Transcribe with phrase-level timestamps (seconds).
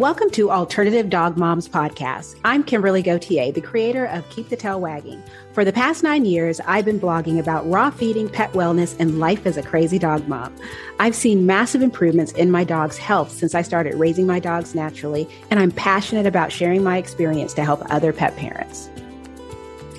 [0.00, 2.34] Welcome to Alternative Dog Moms Podcast.
[2.44, 5.22] I'm Kimberly Gauthier, the creator of Keep the Tail Wagging.
[5.52, 9.46] For the past nine years, I've been blogging about raw feeding, pet wellness, and life
[9.46, 10.52] as a crazy dog mom.
[10.98, 15.28] I've seen massive improvements in my dog's health since I started raising my dogs naturally,
[15.52, 18.90] and I'm passionate about sharing my experience to help other pet parents.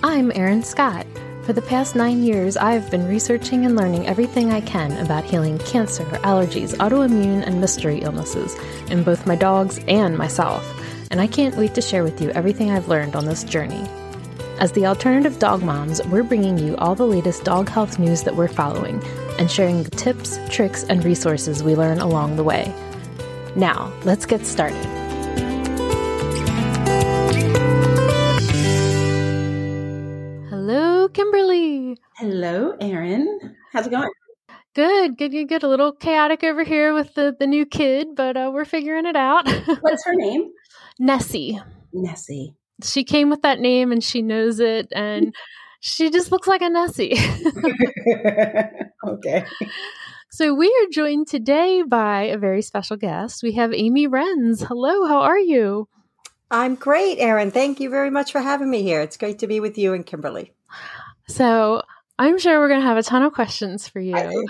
[0.04, 1.08] I'm Erin Scott.
[1.46, 5.60] For the past nine years, I've been researching and learning everything I can about healing
[5.60, 8.56] cancer, allergies, autoimmune, and mystery illnesses
[8.90, 10.66] in both my dogs and myself,
[11.12, 13.88] and I can't wait to share with you everything I've learned on this journey.
[14.60, 18.36] As the alternative dog moms, we're bringing you all the latest dog health news that
[18.36, 19.00] we're following
[19.38, 22.74] and sharing the tips, tricks, and resources we learn along the way.
[23.56, 25.05] Now, let's get started.
[32.18, 33.58] Hello, Erin.
[33.74, 34.10] How's it going?
[34.74, 35.64] Good, good, good, good.
[35.64, 39.18] A little chaotic over here with the, the new kid, but uh, we're figuring it
[39.18, 39.46] out.
[39.82, 40.50] What's her name?
[41.00, 41.60] Nessie.
[41.92, 42.56] Nessie.
[42.82, 45.36] She came with that name and she knows it, and
[45.82, 47.18] she just looks like a Nessie.
[49.06, 49.46] okay.
[50.32, 53.44] So we are joined today by a very special guest.
[53.44, 54.66] We have Amy Renz.
[54.66, 55.90] Hello, how are you?
[56.50, 57.52] I'm great, Erin.
[57.52, 59.02] Thank you very much for having me here.
[59.02, 60.54] It's great to be with you and Kimberly.
[61.28, 61.82] So
[62.18, 64.16] I'm sure we're going to have a ton of questions for you.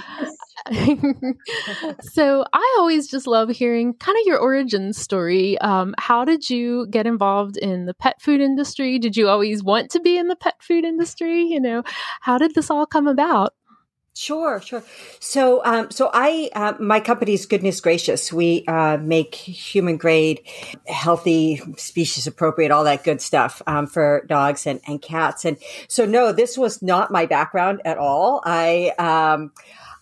[2.02, 5.58] so I always just love hearing kind of your origin story.
[5.60, 9.00] Um, how did you get involved in the pet food industry?
[9.00, 11.44] Did you always want to be in the pet food industry?
[11.44, 11.84] You know,
[12.22, 13.54] how did this all come about?
[14.18, 14.82] Sure, sure.
[15.20, 18.32] So, um, so I, uh, my company's Goodness Gracious.
[18.32, 20.40] We uh, make human grade,
[20.88, 25.44] healthy, species appropriate, all that good stuff um, for dogs and, and cats.
[25.44, 25.58] And
[25.90, 28.42] so, no, this was not my background at all.
[28.46, 29.52] I, um,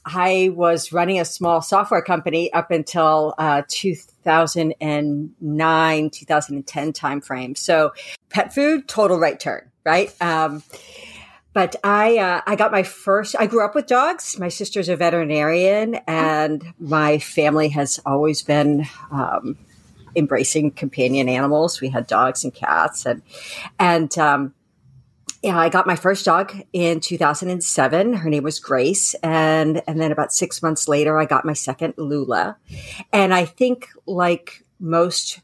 [0.06, 7.58] I was running a small software company up until uh, 2009, 2010 timeframe.
[7.58, 7.94] So,
[8.30, 10.14] pet food, total right turn, right?
[10.22, 10.62] Um,
[11.54, 13.36] but I uh, I got my first.
[13.40, 14.40] I grew up with dogs.
[14.40, 19.58] My sister's a veterinarian, and my family has always been um,
[20.16, 21.80] embracing companion animals.
[21.80, 23.22] We had dogs and cats, and
[23.80, 24.54] and um,
[25.44, 28.14] yeah, I got my first dog in 2007.
[28.14, 31.94] Her name was Grace, and and then about six months later, I got my second
[31.98, 32.58] Lula.
[33.12, 35.40] And I think, like most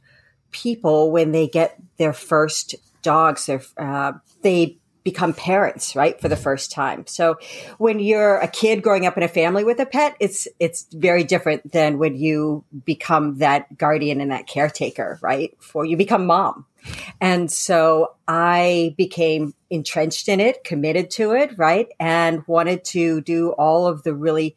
[0.51, 6.19] people, when they get their first dogs, they uh, they become parents, right?
[6.19, 7.05] For the first time.
[7.07, 7.37] So
[7.77, 11.23] when you're a kid growing up in a family with a pet, it's, it's very
[11.23, 15.55] different than when you become that guardian and that caretaker, right?
[15.59, 16.65] For you become mom.
[17.19, 21.87] And so I became entrenched in it, committed to it, right?
[21.99, 24.55] And wanted to do all of the really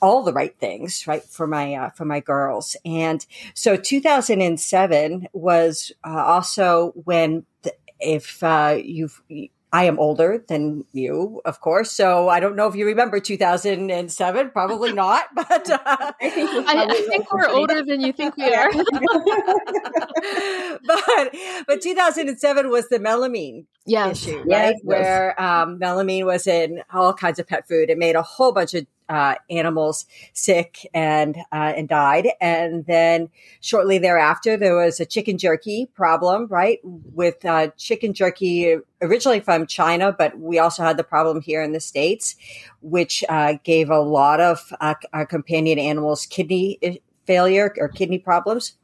[0.00, 5.92] all the right things right for my uh, for my girls and so 2007 was
[6.04, 9.22] uh, also when the, if uh, you've
[9.70, 11.92] I am older than you, of course.
[11.92, 14.50] So I don't know if you remember 2007.
[14.50, 18.54] Probably not, but uh, I think, I, I think we're older than you think we
[18.54, 18.72] are.
[20.86, 21.36] but
[21.66, 24.26] but 2007 was the melamine yes.
[24.26, 24.46] issue, right?
[24.48, 25.40] Yes, Where.
[25.40, 27.90] Um, melamine was in all kinds of pet food.
[27.90, 32.28] It made a whole bunch of uh, animals sick and uh, and died.
[32.40, 33.30] And then
[33.60, 36.78] shortly thereafter, there was a chicken jerky problem, right?
[36.82, 41.72] With uh, chicken jerky originally from China, but we also had the problem here in
[41.72, 42.36] the states,
[42.82, 46.92] which uh, gave a lot of uh, our companion animals kidney uh,
[47.26, 48.74] failure or kidney problems.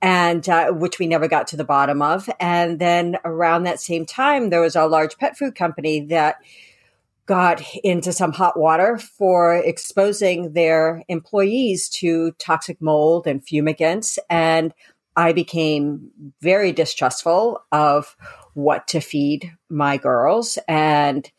[0.00, 0.46] And
[0.78, 2.30] which we never got to the bottom of.
[2.38, 6.36] And then around that same time, there was a large pet food company that
[7.28, 14.18] got into some hot water for exposing their employees to toxic mold and fumigants.
[14.30, 14.72] And
[15.14, 18.16] I became very distrustful of
[18.54, 21.30] what to feed my girls and,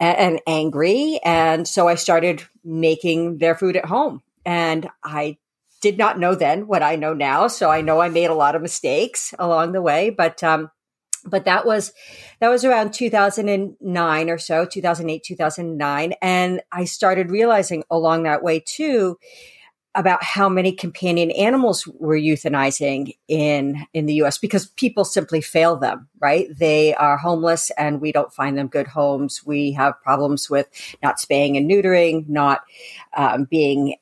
[0.00, 1.20] and angry.
[1.24, 4.22] And so I started making their food at home.
[4.44, 5.38] And I
[5.80, 7.46] did not know then what I know now.
[7.46, 10.70] So I know I made a lot of mistakes along the way, but, um,
[11.28, 11.92] but that was
[12.40, 18.60] that was around 2009 or so 2008 2009 and i started realizing along that way
[18.60, 19.16] too
[19.98, 25.76] about how many companion animals were euthanizing in in the US because people simply fail
[25.76, 26.46] them, right?
[26.56, 29.44] They are homeless and we don't find them good homes.
[29.44, 30.68] We have problems with
[31.02, 32.60] not spaying and neutering, not
[33.16, 33.96] um, being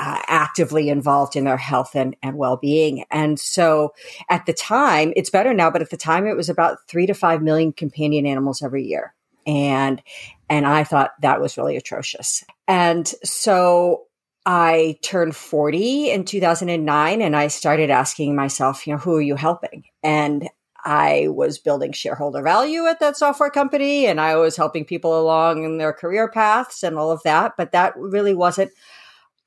[0.00, 3.04] uh, actively involved in their health and, and well-being.
[3.10, 3.92] And so
[4.30, 7.12] at the time, it's better now, but at the time it was about three to
[7.12, 9.14] five million companion animals every year.
[9.46, 10.02] And,
[10.48, 12.42] and I thought that was really atrocious.
[12.66, 14.06] And so
[14.46, 19.36] I turned 40 in 2009 and I started asking myself, you know, who are you
[19.36, 19.84] helping?
[20.02, 20.48] And
[20.82, 25.64] I was building shareholder value at that software company and I was helping people along
[25.64, 27.58] in their career paths and all of that.
[27.58, 28.72] But that really wasn't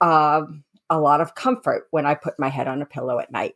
[0.03, 0.45] uh,
[0.89, 3.55] a lot of comfort when I put my head on a pillow at night.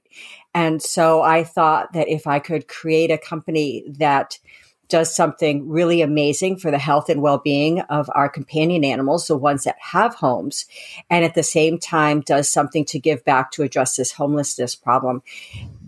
[0.55, 4.39] And so I thought that if I could create a company that
[4.87, 9.65] does something really amazing for the health and well-being of our companion animals, the ones
[9.65, 10.65] that have homes,
[11.09, 15.21] and at the same time does something to give back to address this homelessness problem,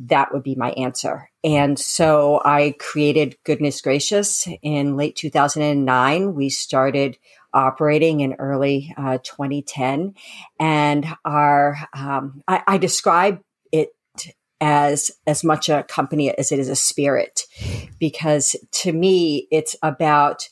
[0.07, 1.29] that would be my answer.
[1.45, 6.35] And so I created Goodness Gracious in late 2009.
[6.35, 7.17] We started
[7.53, 10.13] operating in early uh, 2010,
[10.59, 13.41] and our um, I, I describe
[13.71, 13.89] it
[14.61, 17.43] as as much a company as it is a spirit.
[17.99, 20.49] Because to me it's about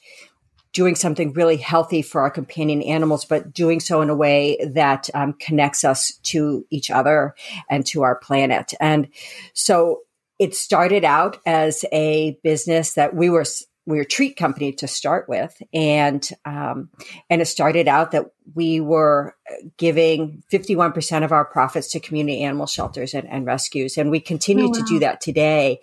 [0.73, 5.09] doing something really healthy for our companion animals but doing so in a way that
[5.15, 7.33] um, connects us to each other
[7.69, 8.73] and to our planet.
[8.79, 9.07] And
[9.53, 10.01] so
[10.39, 13.45] it started out as a business that we were
[13.87, 16.89] we were a treat company to start with, and um,
[17.29, 19.33] and it started out that we were
[19.77, 24.11] giving fifty one percent of our profits to community animal shelters and, and rescues, and
[24.11, 24.73] we continue oh, wow.
[24.73, 25.79] to do that today.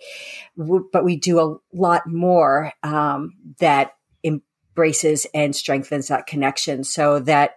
[0.55, 7.55] But we do a lot more um, that embraces and strengthens that connection, so that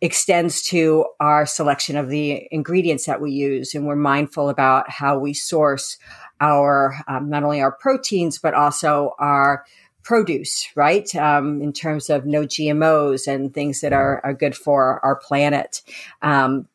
[0.00, 5.18] extends to our selection of the ingredients that we use, and we're mindful about how
[5.18, 5.98] we source
[6.40, 9.64] our um, not only our proteins but also our
[10.08, 11.14] produce, right?
[11.16, 15.82] Um, in terms of no GMOs and things that are, are good for our planet.
[16.22, 16.66] Um,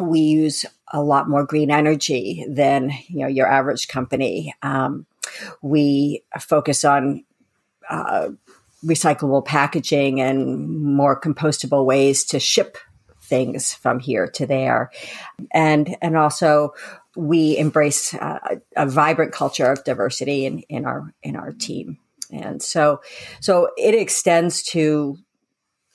[0.00, 4.54] we use a lot more green energy than you know your average company.
[4.62, 5.04] Um,
[5.60, 7.24] we focus on
[7.90, 8.30] uh,
[8.82, 12.78] recyclable packaging and more compostable ways to ship
[13.20, 14.90] things from here to there,
[15.52, 16.72] and and also
[17.14, 18.38] we embrace uh,
[18.74, 21.98] a vibrant culture of diversity in, in our in our team.
[22.32, 23.00] And so,
[23.40, 25.18] so it extends to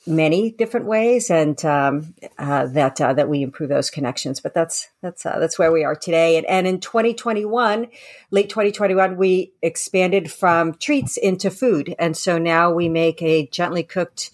[0.06, 4.40] many different ways, and um, uh, that uh, that we improve those connections.
[4.40, 6.36] But that's that's uh, that's where we are today.
[6.36, 7.88] And, and in 2021,
[8.30, 13.82] late 2021, we expanded from treats into food, and so now we make a gently
[13.82, 14.30] cooked.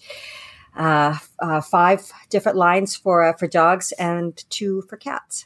[0.75, 5.45] Uh, uh, five different lines for uh, for dogs and two for cats.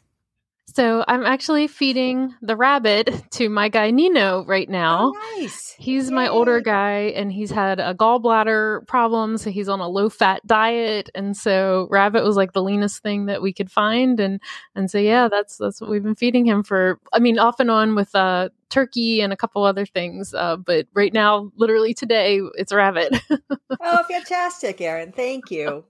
[0.74, 5.12] So I'm actually feeding the rabbit to my guy Nino right now.
[5.16, 5.74] Oh, nice.
[5.78, 6.16] He's Yay.
[6.16, 10.46] my older guy and he's had a gallbladder problem, so he's on a low fat
[10.46, 11.10] diet.
[11.16, 14.20] And so rabbit was like the leanest thing that we could find.
[14.20, 14.42] And
[14.76, 17.72] and so yeah, that's that's what we've been feeding him for I mean off and
[17.72, 20.34] on with uh turkey and a couple other things.
[20.34, 23.18] Uh, but right now, literally today, it's rabbit.
[23.82, 25.12] oh, fantastic, Erin.
[25.12, 25.86] Thank you.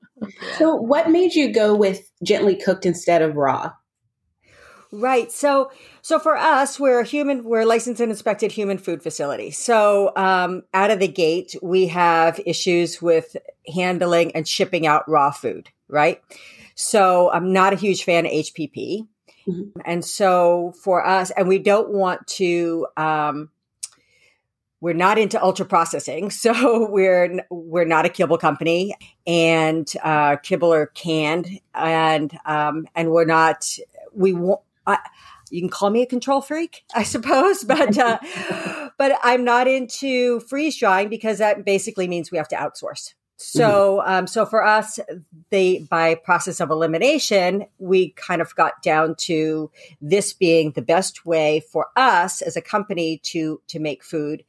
[0.58, 3.72] So, what made you go with gently cooked instead of raw?
[4.92, 5.32] Right.
[5.32, 9.52] So, so for us, we're a human, we're a licensed and inspected human food facility.
[9.52, 13.36] So, um, out of the gate, we have issues with
[13.74, 16.22] handling and shipping out raw food, right?
[16.76, 19.08] So I'm not a huge fan of HPP.
[19.48, 19.80] Mm-hmm.
[19.84, 23.50] And so for us, and we don't want to, um,
[24.80, 28.94] we're not into ultra processing, so we're we're not a kibble company,
[29.26, 33.66] and uh, kibble are canned, and um, and we're not
[34.14, 34.98] we want I,
[35.52, 38.18] you can call me a control freak, I suppose, but uh,
[38.98, 43.14] but I'm not into freeze drying because that basically means we have to outsource.
[43.40, 44.12] So, mm-hmm.
[44.12, 45.00] um, so for us,
[45.52, 49.70] they by process of elimination, we kind of got down to
[50.02, 54.44] this being the best way for us as a company to to make food.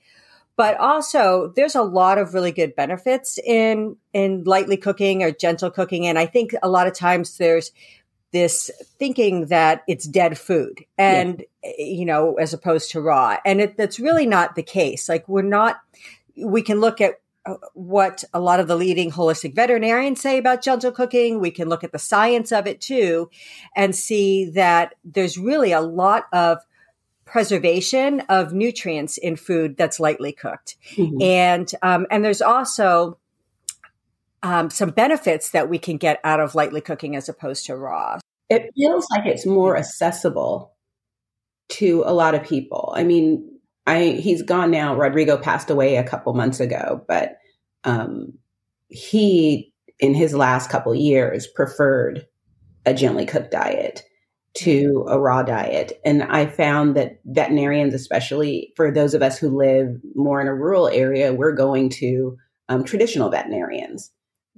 [0.57, 5.71] But also, there's a lot of really good benefits in in lightly cooking or gentle
[5.71, 7.73] cooking, and I think a lot of times there's
[8.33, 11.71] this thinking that it's dead food and yeah.
[11.79, 15.43] you know as opposed to raw and it, that's really not the case like we're
[15.43, 15.81] not
[16.37, 20.63] we can look at uh, what a lot of the leading holistic veterinarians say about
[20.63, 23.31] gentle cooking we can look at the science of it too
[23.75, 26.59] and see that there's really a lot of
[27.25, 31.21] preservation of nutrients in food that's lightly cooked mm-hmm.
[31.23, 33.19] and um, and there's also
[34.43, 38.19] um, some benefits that we can get out of lightly cooking as opposed to raw.
[38.49, 40.75] It feels like it's more accessible
[41.71, 42.93] to a lot of people.
[42.97, 44.97] I mean, I he's gone now.
[44.97, 47.39] Rodrigo passed away a couple months ago, but
[47.85, 48.35] um,
[48.89, 52.27] he, in his last couple years, preferred
[52.87, 54.03] a gently cooked diet
[54.55, 56.01] to a raw diet.
[56.05, 60.55] And I found that veterinarians, especially for those of us who live more in a
[60.55, 62.37] rural area, we're going to
[62.69, 64.11] um, traditional veterinarians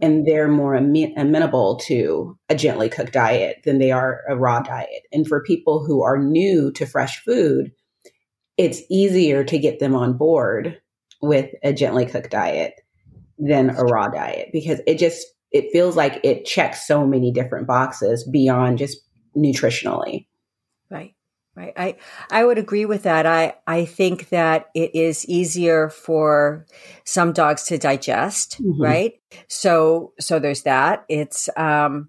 [0.02, 5.02] and they're more amenable to a gently cooked diet than they are a raw diet.
[5.12, 7.72] And for people who are new to fresh food,
[8.56, 10.80] it's easier to get them on board
[11.22, 12.74] with a gently cooked diet
[13.38, 17.66] than a raw diet because it just it feels like it checks so many different
[17.66, 18.98] boxes beyond just
[19.36, 20.26] nutritionally.
[21.56, 21.72] Right.
[21.76, 21.96] I,
[22.30, 23.26] I would agree with that.
[23.26, 26.64] I, I think that it is easier for
[27.04, 28.62] some dogs to digest.
[28.62, 28.82] Mm-hmm.
[28.82, 29.12] Right.
[29.48, 31.04] So, so there's that.
[31.08, 32.08] It's, um,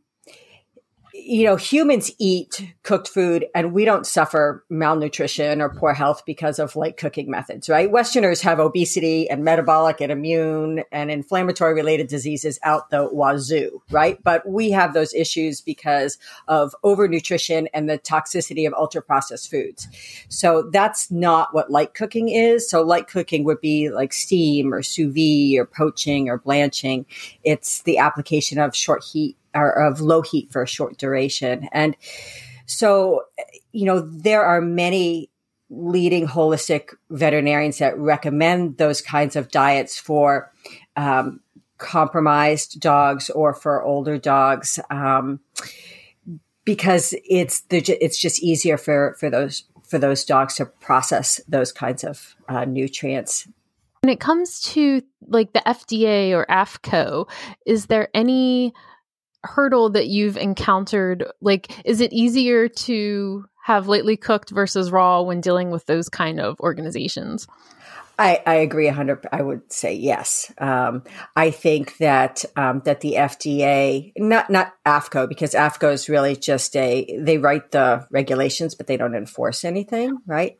[1.23, 6.59] you know, humans eat cooked food and we don't suffer malnutrition or poor health because
[6.59, 7.91] of light cooking methods, right?
[7.91, 14.21] Westerners have obesity and metabolic and immune and inflammatory related diseases out the wazoo, right?
[14.23, 19.87] But we have those issues because of overnutrition and the toxicity of ultra processed foods.
[20.29, 22.69] So that's not what light cooking is.
[22.69, 27.05] So light cooking would be like steam or sous vide or poaching or blanching.
[27.43, 31.67] It's the application of short heat are of low heat for a short duration.
[31.71, 31.95] And
[32.65, 33.23] so,
[33.71, 35.29] you know, there are many
[35.69, 40.51] leading holistic veterinarians that recommend those kinds of diets for
[40.97, 41.39] um,
[41.77, 45.39] compromised dogs or for older dogs um,
[46.65, 52.03] because it's it's just easier for for those for those dogs to process those kinds
[52.03, 53.47] of uh, nutrients.
[54.01, 57.29] When it comes to like the FDA or AAFCO,
[57.65, 58.73] is there any
[59.43, 61.25] hurdle that you've encountered?
[61.41, 66.39] Like, is it easier to have lightly cooked versus raw when dealing with those kind
[66.39, 67.47] of organizations?
[68.21, 69.27] I, I agree 100.
[69.31, 70.53] I would say yes.
[70.59, 71.03] Um,
[71.35, 76.75] I think that um, that the FDA, not not AAFCO, because AAFCO is really just
[76.75, 80.55] a they write the regulations, but they don't enforce anything, right?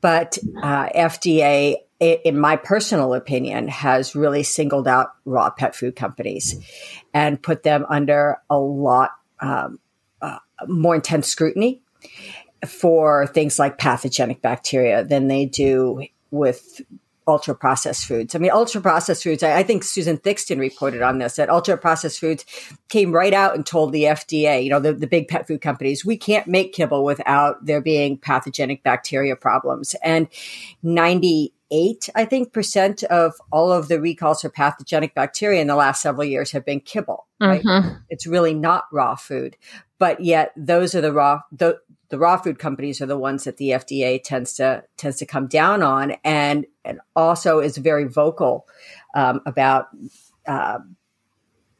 [0.00, 6.56] But uh, FDA in my personal opinion, has really singled out raw pet food companies
[7.14, 9.78] and put them under a lot um,
[10.20, 11.82] uh, more intense scrutiny
[12.66, 16.80] for things like pathogenic bacteria than they do with
[17.28, 18.34] ultra processed foods.
[18.34, 21.76] I mean, ultra processed foods, I, I, think Susan Thixton reported on this that ultra
[21.76, 22.44] processed foods
[22.88, 26.04] came right out and told the FDA, you know, the, the big pet food companies,
[26.04, 29.96] we can't make kibble without there being pathogenic bacteria problems.
[30.04, 30.28] And
[31.70, 36.02] 98, I think, percent of all of the recalls for pathogenic bacteria in the last
[36.02, 37.26] several years have been kibble.
[37.40, 37.62] Right?
[37.62, 37.96] Mm-hmm.
[38.08, 39.56] It's really not raw food.
[39.98, 43.56] But yet those are the raw, the, the raw food companies are the ones that
[43.56, 48.66] the FDA tends to tends to come down on, and and also is very vocal
[49.14, 49.88] um, about
[50.46, 50.78] uh,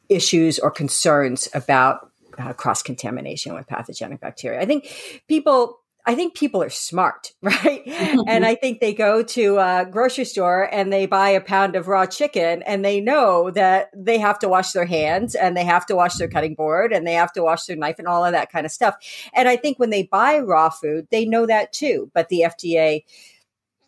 [0.09, 4.59] issues or concerns about uh, cross contamination with pathogenic bacteria.
[4.59, 7.83] I think people I think people are smart, right?
[7.85, 11.89] and I think they go to a grocery store and they buy a pound of
[11.89, 15.85] raw chicken and they know that they have to wash their hands and they have
[15.87, 18.31] to wash their cutting board and they have to wash their knife and all of
[18.31, 18.95] that kind of stuff.
[19.33, 22.09] And I think when they buy raw food, they know that too.
[22.13, 23.03] But the FDA,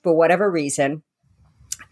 [0.03, 1.03] for whatever reason,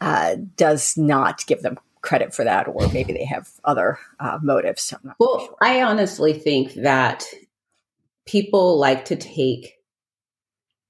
[0.02, 4.94] uh, does not give them credit for that, or maybe they have other uh, motives.
[5.20, 5.56] well, sure.
[5.62, 7.26] I honestly think that
[8.26, 9.77] people like to take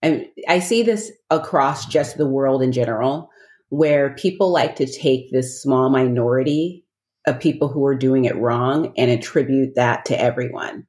[0.02, 3.30] and I see this across just the world in general,
[3.70, 6.86] where people like to take this small minority
[7.26, 10.88] of people who are doing it wrong and attribute that to everyone.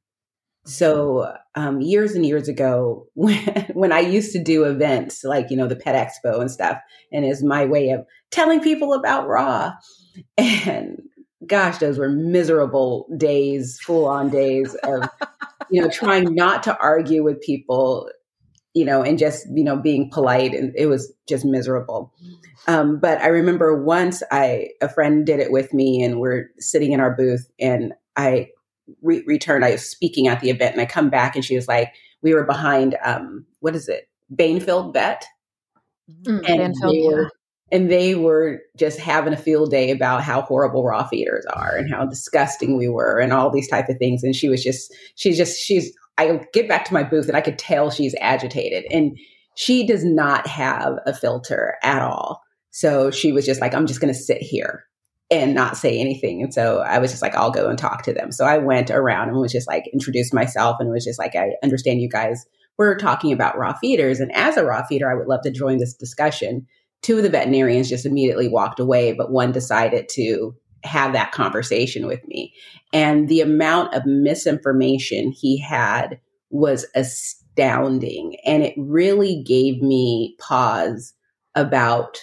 [0.67, 3.39] So um, years and years ago, when,
[3.73, 6.79] when I used to do events like you know the Pet Expo and stuff,
[7.13, 9.73] and is my way of telling people about Raw,
[10.37, 11.03] and
[11.47, 15.09] gosh, those were miserable days, full on days of
[15.71, 18.11] you know trying not to argue with people
[18.79, 20.55] you know, and just, you know, being polite.
[20.55, 22.13] And it was just miserable.
[22.69, 26.93] Um, but I remember once I, a friend did it with me and we're sitting
[26.93, 28.51] in our booth and I
[29.03, 31.67] re- returned, I was speaking at the event and I come back and she was
[31.67, 31.93] like,
[32.23, 34.09] we were behind, um, what is it?
[34.31, 35.25] Banfield Vet.
[36.23, 37.31] Mm, and Banfield, they were,
[37.73, 41.93] and they were just having a field day about how horrible raw feeders are and
[41.93, 45.37] how disgusting we were and all these type of things and she was just she's
[45.37, 49.17] just she's I get back to my booth and I could tell she's agitated and
[49.55, 52.43] she does not have a filter at all.
[52.71, 54.85] So she was just like, I'm just going to sit here
[55.31, 56.43] and not say anything.
[56.43, 58.33] And so I was just like, I'll go and talk to them.
[58.33, 61.53] So I went around and was just like, introduced myself and was just like, I
[61.63, 62.45] understand you guys
[62.79, 64.21] were talking about raw feeders.
[64.21, 66.67] And as a raw feeder, I would love to join this discussion.
[67.03, 70.55] Two of the veterinarians just immediately walked away, but one decided to
[70.85, 72.55] have that conversation with me.
[72.93, 76.21] And the amount of misinformation he had
[76.51, 78.37] was astounding.
[78.45, 81.15] And it really gave me pause
[81.55, 82.19] about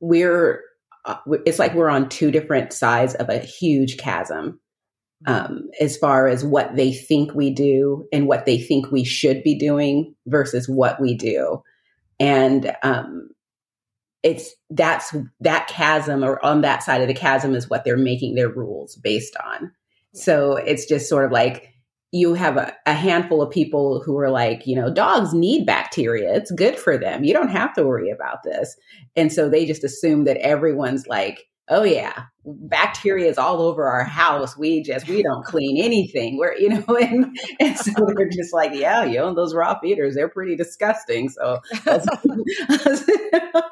[0.00, 0.62] we're
[1.04, 4.58] uh, it's like we're on two different sides of a huge chasm
[5.26, 9.42] um, as far as what they think we do and what they think we should
[9.42, 11.62] be doing versus what we do.
[12.20, 13.28] And um,
[14.24, 18.34] it's that's that chasm or on that side of the chasm is what they're making
[18.34, 19.70] their rules based on.
[20.14, 21.70] So it's just sort of like
[22.10, 26.32] you have a, a, handful of people who are like, you know, dogs need bacteria.
[26.32, 27.24] It's good for them.
[27.24, 28.76] You don't have to worry about this.
[29.16, 34.04] And so they just assume that everyone's like, oh yeah, bacteria is all over our
[34.04, 34.56] house.
[34.56, 36.38] We just we don't clean anything.
[36.38, 40.14] We're you know, and, and so they're just like, yeah, you know, those raw feeders,
[40.14, 41.28] they're pretty disgusting.
[41.28, 41.60] So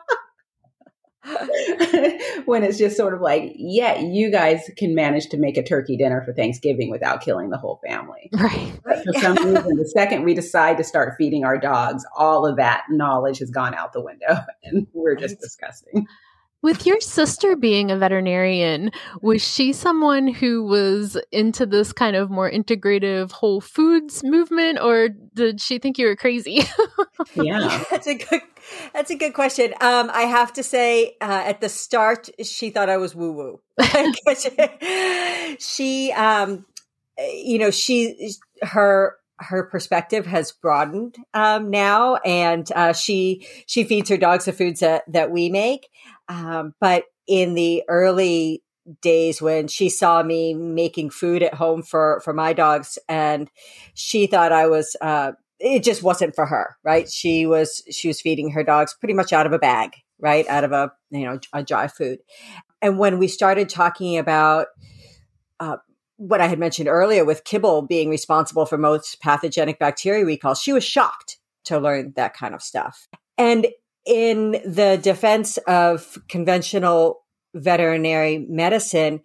[2.45, 5.97] when it's just sort of like, yeah, you guys can manage to make a turkey
[5.97, 8.31] dinner for Thanksgiving without killing the whole family.
[8.33, 8.73] Right.
[8.85, 12.57] But for some reason, the second we decide to start feeding our dogs, all of
[12.57, 16.07] that knowledge has gone out the window and we're just disgusting.
[16.63, 22.31] With your sister being a veterinarian, was she someone who was into this kind of
[22.31, 26.63] more integrative whole foods movement or did she think you were crazy?
[27.35, 27.83] yeah.
[27.91, 28.43] That's a good
[28.93, 29.75] that's a good question.
[29.81, 33.61] Um, I have to say, uh, at the start, she thought I was woo woo.
[35.59, 36.65] she, um,
[37.19, 44.09] you know, she, her, her perspective has broadened um, now, and uh, she she feeds
[44.09, 45.89] her dogs the foods that that we make.
[46.33, 48.63] Um, but in the early
[49.01, 53.51] days when she saw me making food at home for for my dogs, and
[53.95, 54.97] she thought I was.
[55.01, 57.09] Uh, it just wasn't for her, right?
[57.09, 60.65] She was she was feeding her dogs pretty much out of a bag, right, out
[60.65, 62.19] of a you know a dry food.
[62.81, 64.69] And when we started talking about
[65.61, 65.77] uh,
[66.17, 70.73] what I had mentioned earlier with kibble being responsible for most pathogenic bacteria recalls, she
[70.73, 73.07] was shocked to learn that kind of stuff.
[73.39, 73.69] And
[74.05, 77.23] in the defense of conventional
[77.55, 79.21] veterinary medicine,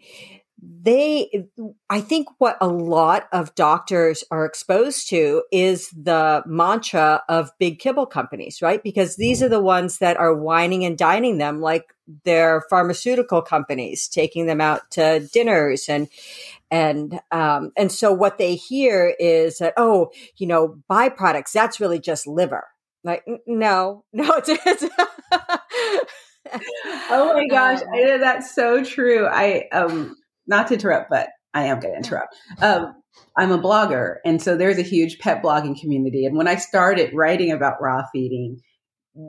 [0.60, 1.48] they,
[1.90, 7.78] I think what a lot of doctors are exposed to is the mantra of big
[7.78, 8.82] kibble companies, right?
[8.82, 14.08] Because these are the ones that are wining and dining them like they're pharmaceutical companies,
[14.08, 16.08] taking them out to dinners and,
[16.72, 22.00] and, um, and so what they hear is that, oh, you know, byproducts, that's really
[22.00, 22.66] just liver
[23.08, 24.84] like, no, no, it's, it's
[27.10, 29.26] oh my gosh, I, know that's so true.
[29.26, 30.16] I um,
[30.46, 32.36] not to interrupt, but I am going to interrupt.
[32.62, 32.94] Um,
[33.36, 36.26] I'm a blogger, and so there's a huge pet blogging community.
[36.26, 38.60] And when I started writing about raw feeding,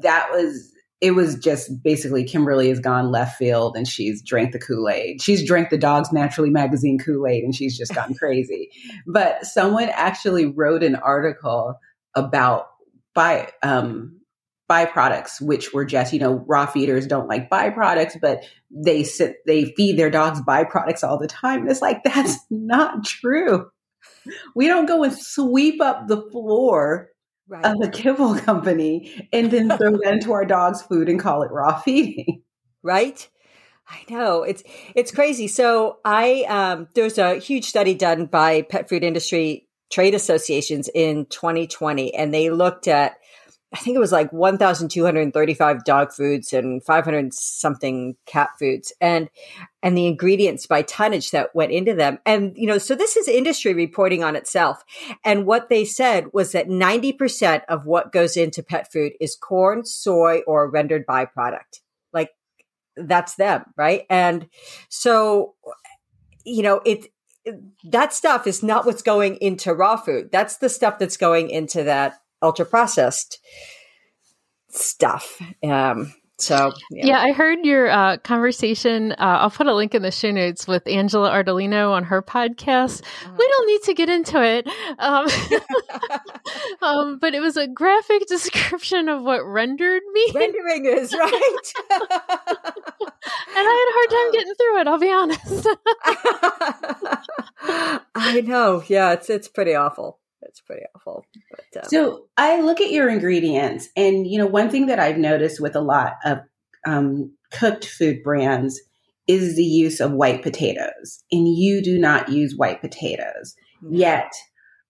[0.03, 4.59] that was it was just basically Kimberly has gone left field and she's drank the
[4.59, 5.23] Kool Aid.
[5.23, 8.71] She's drank the Dogs Naturally magazine Kool Aid and she's just gone crazy.
[9.07, 11.79] But someone actually wrote an article
[12.17, 12.67] about
[13.19, 14.21] by um,
[14.71, 19.75] byproducts, which were just, you know, raw feeders don't like byproducts, but they sit, they
[19.77, 21.63] feed their dogs byproducts all the time.
[21.63, 23.69] And it's like, that's not true.
[24.55, 27.09] We don't go and sweep up the floor
[27.49, 27.65] right.
[27.65, 31.51] of a kibble company and then throw that into our dog's food and call it
[31.51, 32.45] raw feeding.
[32.85, 33.29] Right?
[33.89, 34.63] I know it's
[34.95, 35.49] it's crazy.
[35.49, 41.27] So I um, there's a huge study done by pet food industry trade associations in
[41.27, 43.17] 2020 and they looked at
[43.73, 49.29] I think it was like 1,235 dog foods and 500 something cat foods and,
[49.83, 52.19] and the ingredients by tonnage that went into them.
[52.25, 54.83] And, you know, so this is industry reporting on itself.
[55.23, 59.85] And what they said was that 90% of what goes into pet food is corn,
[59.85, 61.81] soy, or rendered byproduct.
[62.15, 62.31] Like
[62.97, 63.67] that's them.
[63.77, 64.07] Right.
[64.09, 64.49] And
[64.89, 65.57] so,
[66.47, 67.09] you know, it,
[67.85, 70.31] that stuff is not what's going into raw food.
[70.33, 73.39] That's the stuff that's going into that ultra processed
[74.69, 75.41] stuff.
[75.63, 77.07] Um, so yeah.
[77.07, 77.21] yeah.
[77.21, 79.13] I heard your uh, conversation.
[79.13, 83.03] Uh, I'll put a link in the show notes with Angela Ardolino on her podcast.
[83.03, 83.33] Uh-huh.
[83.37, 84.69] We don't need to get into it,
[85.01, 85.27] um,
[86.83, 90.35] um, but it was a graphic description of what rendered means.
[90.35, 92.01] Rendering is right, and
[93.57, 94.87] I had a hard time getting through it.
[94.87, 95.69] I'll be honest.
[98.15, 98.83] I know.
[98.87, 101.25] Yeah, it's it's pretty awful it's pretty awful.
[101.51, 101.89] But, um.
[101.89, 105.77] So I look at your ingredients, and you know, one thing that I've noticed with
[105.77, 106.39] a lot of
[106.87, 108.81] um, cooked food brands
[109.27, 113.95] is the use of white potatoes, and you do not use white potatoes mm-hmm.
[113.95, 114.33] yet.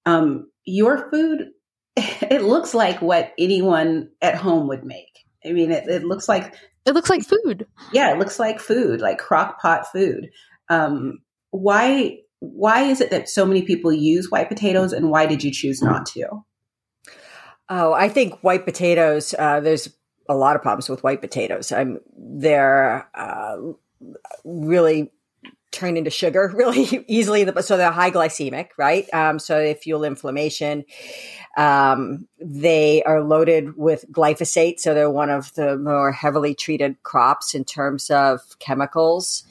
[0.07, 1.49] Um, your food,
[1.97, 5.25] it looks like what anyone at home would make.
[5.45, 6.55] I mean, it, it looks like
[6.87, 7.67] it looks like food.
[7.93, 10.31] Yeah, it looks like food, like crock pot food.
[10.71, 11.19] Um,
[11.51, 15.51] why why is it that so many people use white potatoes and why did you
[15.51, 16.45] choose not to?
[17.69, 19.89] Oh, I think white potatoes, uh, there's
[20.29, 21.73] a lot of problems with white potatoes.
[21.73, 23.57] I'm they're uh,
[24.45, 25.11] really
[25.71, 27.47] turn into sugar really easily.
[27.63, 29.13] So they're high glycemic, right?
[29.13, 30.85] Um, so they fuel inflammation.
[31.57, 34.81] Um, they are loaded with glyphosate.
[34.81, 39.45] So they're one of the more heavily treated crops in terms of chemicals.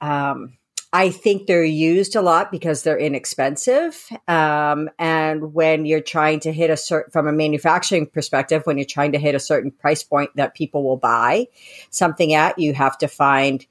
[0.00, 0.56] Um,
[0.94, 4.08] I think they're used a lot because they're inexpensive.
[4.28, 8.84] Um, and when you're trying to hit a certain, from a manufacturing perspective, when you're
[8.84, 11.48] trying to hit a certain price point that people will buy
[11.88, 13.64] something at, you have to find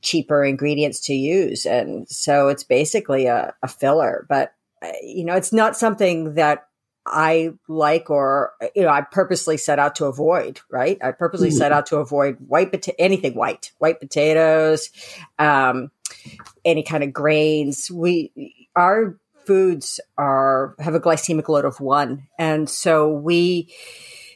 [0.00, 1.66] cheaper ingredients to use.
[1.66, 6.68] And so it's basically a, a filler, but uh, you know, it's not something that
[7.06, 10.60] I like or you know I purposely set out to avoid.
[10.70, 11.58] Right, I purposely mm-hmm.
[11.58, 14.90] set out to avoid white potato, anything white, white potatoes,
[15.38, 15.90] um,
[16.64, 17.90] any kind of grains.
[17.90, 23.74] We our foods are have a glycemic load of one, and so we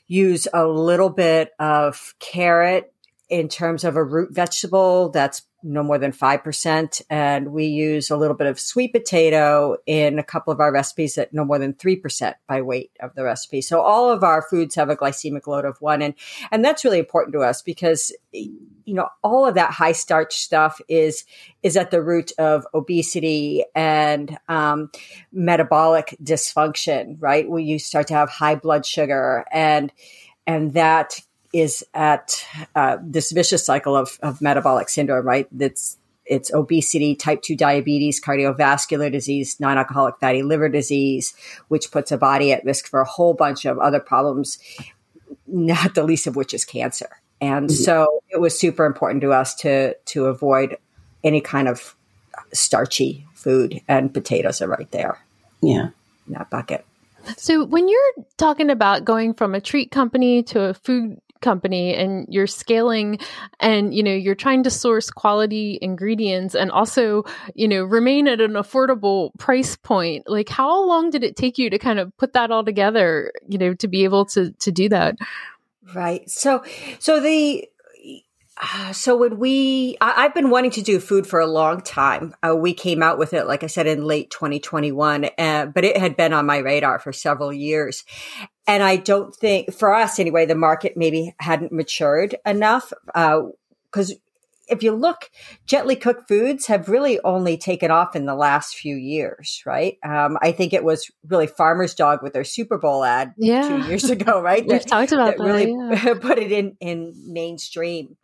[0.06, 2.92] use a little bit of carrot
[3.28, 7.03] in terms of a root vegetable that's no more than 5%.
[7.09, 11.16] And we use a little bit of sweet potato in a couple of our recipes
[11.16, 13.62] at no more than 3% by weight of the recipe.
[13.62, 16.03] So all of our foods have a glycemic load of one.
[16.03, 16.14] And,
[16.53, 20.81] and that's really important to us because, you know, all of that high starch stuff
[20.87, 21.24] is,
[21.62, 24.90] is at the root of obesity and, um,
[25.33, 27.48] metabolic dysfunction, right?
[27.48, 29.90] Where you start to have high blood sugar and,
[30.46, 31.20] and that
[31.54, 35.46] is at uh, this vicious cycle of, of metabolic syndrome, right?
[35.52, 41.34] That's it's obesity, type 2 diabetes, cardiovascular disease, non alcoholic fatty liver disease,
[41.68, 44.58] which puts a body at risk for a whole bunch of other problems,
[45.46, 47.08] not the least of which is cancer.
[47.40, 47.82] And mm-hmm.
[47.82, 50.78] so it was super important to us to, to avoid
[51.22, 51.94] any kind of
[52.52, 55.18] starchy food, and potatoes are right there.
[55.62, 55.88] Yeah.
[56.26, 56.86] In that bucket.
[57.36, 62.26] So, when you're talking about going from a treat company to a food company and
[62.28, 63.18] you're scaling
[63.61, 67.22] and you know you're trying to source quality ingredients and also
[67.54, 71.68] you know remain at an affordable price point like how long did it take you
[71.68, 74.88] to kind of put that all together you know to be able to to do
[74.88, 75.14] that
[75.94, 76.64] right so
[76.98, 77.68] so the
[78.57, 82.35] uh, so when we, I, have been wanting to do food for a long time.
[82.40, 85.96] Uh, we came out with it, like I said, in late 2021, uh, but it
[85.96, 88.04] had been on my radar for several years.
[88.66, 92.92] And I don't think, for us anyway, the market maybe hadn't matured enough.
[93.07, 94.14] Because uh,
[94.68, 95.31] if you look,
[95.66, 99.98] gently cooked foods have really only taken off in the last few years, right?
[100.03, 103.68] Um, I think it was really Farmer's Dog with their Super Bowl ad yeah.
[103.68, 104.62] two years ago, right?
[104.62, 105.38] We've that, talked about that.
[105.38, 106.14] that really yeah.
[106.20, 108.16] put it in in mainstream.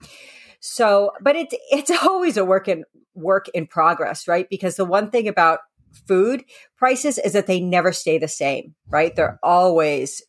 [0.61, 4.49] So, but it's it's always a work in work in progress, right?
[4.49, 5.61] Because the one thing about
[6.07, 6.45] food
[6.77, 9.15] prices is that they never stay the same, right?
[9.15, 10.23] They're always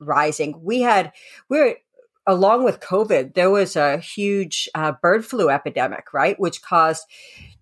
[0.00, 0.60] rising.
[0.62, 1.12] We had
[1.48, 1.76] we're
[2.26, 6.38] along with COVID, there was a huge uh, bird flu epidemic, right?
[6.38, 7.04] Which caused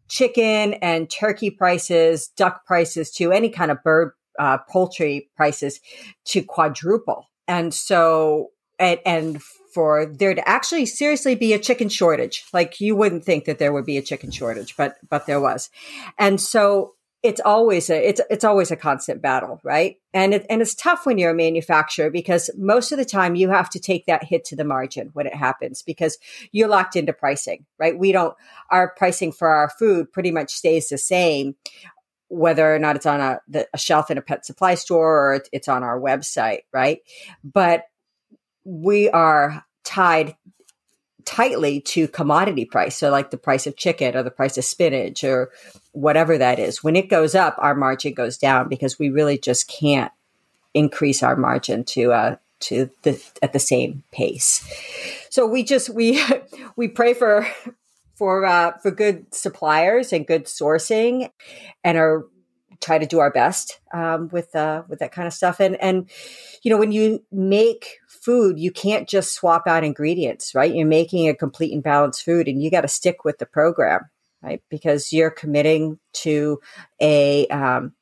[0.09, 5.81] chicken and turkey prices, duck prices to any kind of bird, uh, poultry prices
[6.27, 7.31] to quadruple.
[7.49, 12.97] And so, and, and for there to actually seriously be a chicken shortage, like you
[12.97, 15.71] wouldn't think that there would be a chicken shortage, but, but there was.
[16.19, 19.97] And so it's always a it's it's always a constant battle, right?
[20.15, 23.51] And it, and it's tough when you're a manufacturer because most of the time you
[23.51, 26.19] have to take that hit to the margin when it happens because
[26.53, 27.99] you're locked into pricing, right?
[27.99, 28.35] We don't
[28.71, 31.57] our pricing for our food pretty much stays the same
[32.29, 35.43] whether or not it's on a, the, a shelf in a pet supply store or
[35.53, 37.01] it's on our website, right?
[37.43, 37.83] But
[38.65, 40.37] we are tied
[41.31, 42.97] tightly to commodity price.
[42.97, 45.51] So like the price of chicken or the price of spinach or
[45.93, 46.83] whatever that is.
[46.83, 50.11] When it goes up, our margin goes down because we really just can't
[50.75, 54.67] increase our margin to uh to the at the same pace.
[55.31, 56.21] So we just we
[56.77, 57.47] we pray for
[58.17, 61.31] for uh for good suppliers and good sourcing
[61.85, 62.25] and are
[62.81, 65.61] try to do our best um, with uh, with that kind of stuff.
[65.61, 66.11] And and
[66.63, 70.75] you know when you make food, you can't just swap out ingredients, right?
[70.75, 74.03] You're making a complete and balanced food, and you got to stick with the program,
[74.43, 74.63] right?
[74.71, 76.61] Because you're committing to
[77.01, 77.95] a um,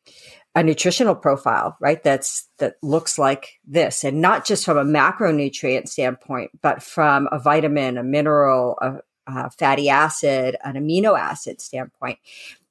[0.54, 2.02] a nutritional profile, right?
[2.02, 7.38] That's that looks like this, and not just from a macronutrient standpoint, but from a
[7.38, 12.18] vitamin, a mineral, a, a fatty acid, an amino acid standpoint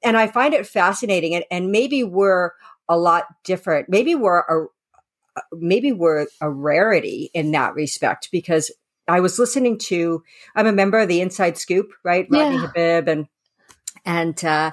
[0.04, 1.36] and I find it fascinating.
[1.36, 2.52] And, and maybe we're
[2.90, 3.90] a lot different.
[3.90, 4.66] Maybe we're a,
[5.54, 8.71] maybe we're a rarity in that respect because
[9.08, 10.23] I was listening to,
[10.56, 12.28] I'm a member of the Inside Scoop, right?
[12.30, 12.43] Yeah.
[12.43, 13.28] Rodney Habib and,
[14.06, 14.71] and, uh,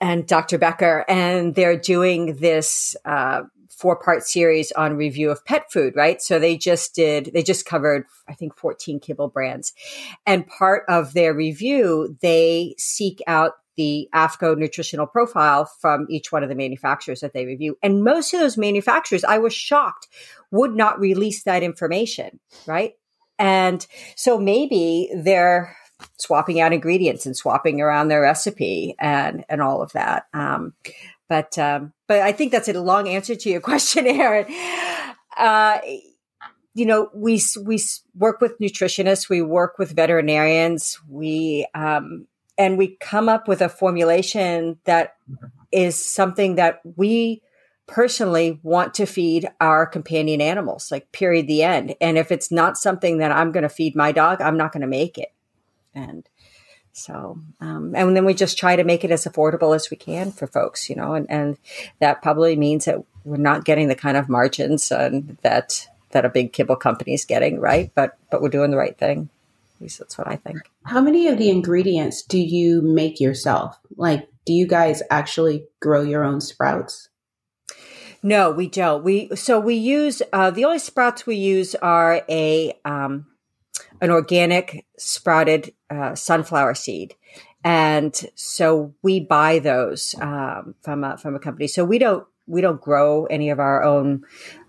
[0.00, 0.58] and Dr.
[0.58, 6.22] Becker, and they're doing this, uh, four part series on review of pet food, right?
[6.22, 9.72] So they just did, they just covered, I think, 14 kibble brands.
[10.24, 16.42] And part of their review, they seek out the AAFCO nutritional profile from each one
[16.42, 17.76] of the manufacturers that they review.
[17.82, 20.08] And most of those manufacturers, I was shocked,
[20.50, 22.94] would not release that information, right?
[23.38, 25.76] And so maybe they're
[26.18, 30.26] swapping out ingredients and swapping around their recipe and, and all of that.
[30.34, 30.74] Um,
[31.28, 34.46] but, um, but I think that's a long answer to your question, Erin.
[35.36, 35.78] Uh,
[36.74, 37.78] you know, we, we
[38.14, 42.26] work with nutritionists, we work with veterinarians, we, um,
[42.58, 45.16] and we come up with a formulation that
[45.70, 47.42] is something that we
[47.86, 51.94] personally want to feed our companion animals, like period, the end.
[52.00, 54.82] And if it's not something that I'm going to feed my dog, I'm not going
[54.82, 55.32] to make it.
[55.94, 56.28] And
[56.92, 60.30] so, um, and then we just try to make it as affordable as we can
[60.30, 61.58] for folks, you know, and, and
[62.00, 66.30] that probably means that we're not getting the kind of margins and that, that a
[66.30, 67.90] big kibble company is getting, right?
[67.94, 69.30] But, but we're doing the right thing.
[69.82, 70.60] At least that's what I think.
[70.84, 73.76] How many of the ingredients do you make yourself?
[73.96, 77.08] Like, do you guys actually grow your own sprouts?
[78.22, 79.02] No, we don't.
[79.02, 83.26] We so we use uh, the only sprouts we use are a um,
[84.00, 87.16] an organic sprouted uh, sunflower seed,
[87.64, 91.66] and so we buy those um, from a, from a company.
[91.66, 94.22] So we don't we don't grow any of our own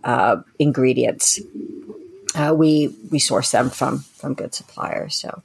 [0.04, 1.40] uh, ingredients.
[2.36, 5.16] Uh, we we source them from from good suppliers.
[5.16, 5.42] So,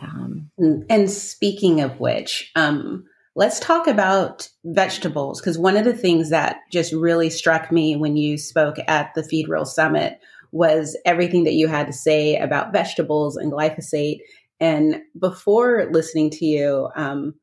[0.00, 0.50] um,
[0.88, 6.58] and speaking of which, um, let's talk about vegetables because one of the things that
[6.70, 10.20] just really struck me when you spoke at the Feed Real Summit
[10.50, 14.20] was everything that you had to say about vegetables and glyphosate.
[14.60, 17.34] And before listening to you, um,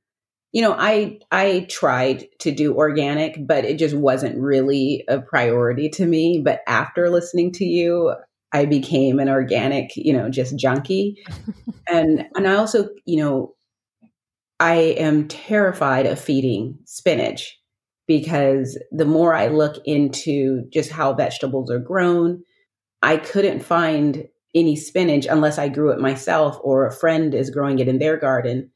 [0.52, 5.90] you know, I I tried to do organic, but it just wasn't really a priority
[5.90, 6.42] to me.
[6.44, 8.16] But after listening to you,
[8.56, 11.22] I became an organic, you know, just junkie.
[11.90, 13.54] and and I also, you know,
[14.62, 17.60] I am terrified of feeding spinach
[18.08, 22.44] because the more I look into just how vegetables are grown,
[23.02, 27.80] I couldn't find any spinach unless I grew it myself or a friend is growing
[27.80, 28.72] it in their garden,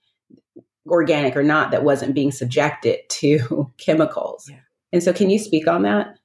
[0.88, 4.50] organic or not, that wasn't being subjected to chemicals.
[4.52, 4.60] Yeah.
[4.92, 6.18] And so, can you speak on that?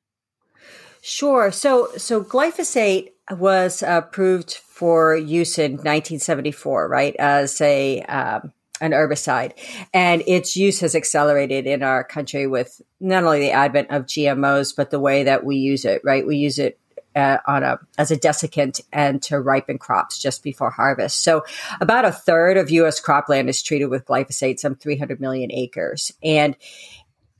[1.02, 1.52] Sure.
[1.52, 9.52] So, so glyphosate was approved for use in 1974, right, as a um, an herbicide.
[9.92, 14.74] And its use has accelerated in our country with not only the advent of GMOs,
[14.76, 16.26] but the way that we use it, right?
[16.26, 16.78] We use it
[17.14, 21.22] uh, on a as a desiccant and to ripen crops just before harvest.
[21.22, 21.44] So
[21.80, 23.00] about a third of U.S.
[23.00, 26.56] cropland is treated with glyphosate, some 300 million acres, and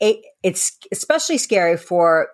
[0.01, 2.29] it, it's especially scary for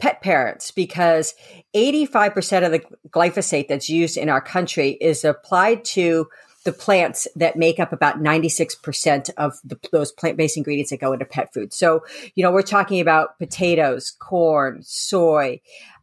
[0.00, 1.34] pet parents because
[1.74, 6.26] 85% of the glyphosate that's used in our country is applied to
[6.64, 11.24] the plants that make up about 96% of the, those plant-based ingredients that go into
[11.24, 11.72] pet food.
[11.72, 15.60] So, you know, we're talking about potatoes, corn, soy,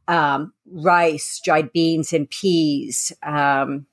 [0.08, 3.86] um, rice, dried beans and peas, um,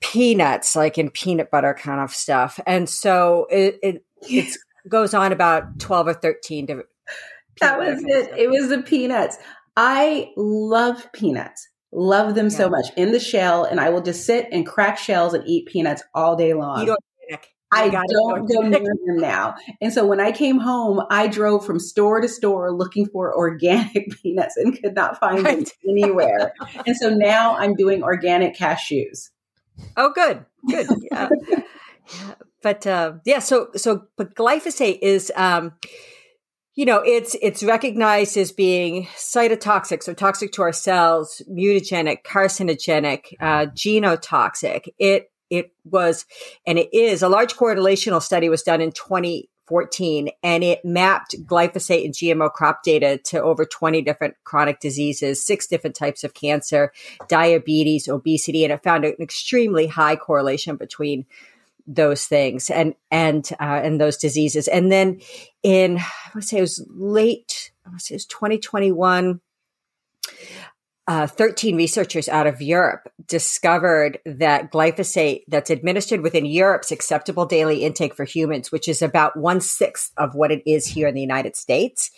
[0.00, 2.58] peanuts, like in peanut butter kind of stuff.
[2.66, 4.56] And so it, it,
[4.88, 6.84] goes on about 12 or 13 to,
[7.60, 8.32] that was it.
[8.36, 9.36] It was the peanuts.
[9.76, 12.56] I love peanuts love them yeah.
[12.56, 15.66] so much in the shell, and I will just sit and crack shells and eat
[15.66, 16.94] peanuts all day long.
[17.72, 19.56] I don't go near them now.
[19.80, 24.10] And so when I came home, I drove from store to store looking for organic
[24.22, 26.52] peanuts and could not find them anywhere.
[26.86, 29.30] and so now I'm doing organic cashews.
[29.96, 30.86] Oh, good, good.
[31.10, 31.28] Yeah.
[31.50, 32.34] yeah.
[32.62, 35.72] But uh, yeah, so so but glyphosate is um,
[36.74, 43.34] you know, it's, it's recognized as being cytotoxic, so toxic to our cells, mutagenic, carcinogenic,
[43.40, 44.88] uh, genotoxic.
[44.98, 46.26] It, it was,
[46.66, 52.04] and it is a large correlational study was done in 2014 and it mapped glyphosate
[52.06, 56.92] and GMO crop data to over 20 different chronic diseases, six different types of cancer,
[57.28, 61.24] diabetes, obesity, and it found an extremely high correlation between
[61.86, 64.68] those things and and uh, and those diseases.
[64.68, 65.20] And then
[65.62, 69.40] in I would say it was late, I would say it was 2021.
[71.06, 77.84] Uh, 13 researchers out of Europe discovered that glyphosate that's administered within Europe's acceptable daily
[77.84, 81.20] intake for humans, which is about one sixth of what it is here in the
[81.20, 82.10] United States,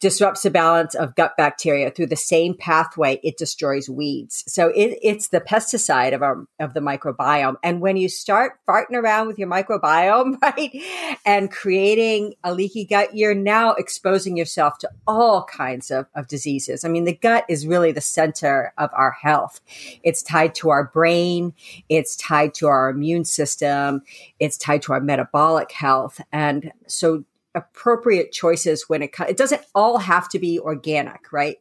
[0.00, 4.42] disrupts the balance of gut bacteria through the same pathway it destroys weeds.
[4.48, 7.56] So it, it's the pesticide of our, of the microbiome.
[7.62, 10.82] And when you start farting around with your microbiome, right,
[11.24, 16.84] and creating a leaky gut, you're now exposing yourself to all kinds of, of diseases.
[16.84, 19.60] I mean, the gut is really the center center of our health.
[20.02, 21.54] It's tied to our brain.
[21.88, 24.02] It's tied to our immune system.
[24.38, 26.20] It's tied to our metabolic health.
[26.32, 31.58] And so appropriate choices when it comes, it doesn't all have to be organic, right?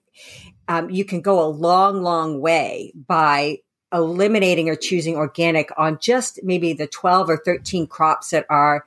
[0.68, 3.60] Um, you can go a long, long way by
[3.94, 8.86] eliminating or choosing organic on just maybe the 12 or 13 crops that are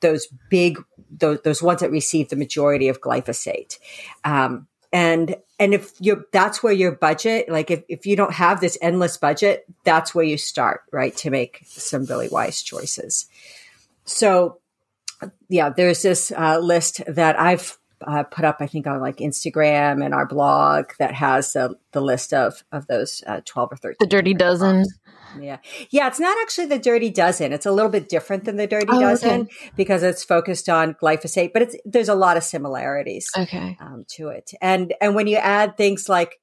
[0.00, 3.78] those big those, those ones that receive the majority of glyphosate
[4.24, 8.60] um, and and if you're that's where your budget like if, if you don't have
[8.60, 13.26] this endless budget that's where you start right to make some really wise choices.
[14.04, 14.58] So
[15.48, 20.04] yeah there's this uh, list that i've uh, put up i think on like instagram
[20.04, 23.96] and our blog that has uh, the list of of those uh, 12 or 13
[24.00, 24.84] the dirty dozen
[25.40, 25.58] yeah.
[25.90, 26.08] Yeah.
[26.08, 27.52] It's not actually the dirty dozen.
[27.52, 29.70] It's a little bit different than the dirty oh, dozen okay.
[29.76, 33.76] because it's focused on glyphosate, but it's, there's a lot of similarities okay.
[33.80, 34.52] Um, to it.
[34.60, 36.38] And, and when you add things like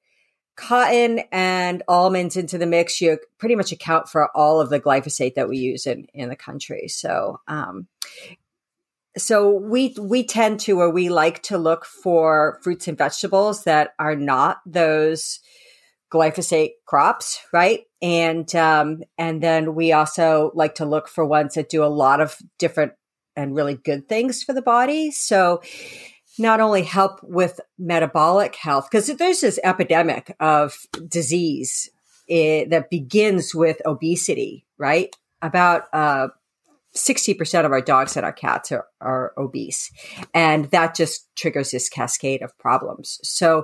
[0.56, 5.36] cotton and almonds into the mix, you pretty much account for all of the glyphosate
[5.36, 6.88] that we use in, in the country.
[6.88, 7.88] So, um,
[9.18, 13.92] so we we tend to or we like to look for fruits and vegetables that
[14.00, 15.40] are not those
[16.14, 17.82] glyphosate crops, right?
[18.02, 22.22] And um, and then we also like to look for ones that do a lot
[22.22, 22.94] of different
[23.36, 25.10] and really good things for the body.
[25.10, 25.62] So
[26.38, 31.90] not only help with metabolic health because there's this epidemic of disease
[32.30, 35.16] eh, that begins with obesity, right?
[35.42, 36.30] About uh,
[36.96, 39.92] 60% of our dogs and our cats are, are obese.
[40.34, 43.20] And that just triggers this cascade of problems.
[43.24, 43.64] So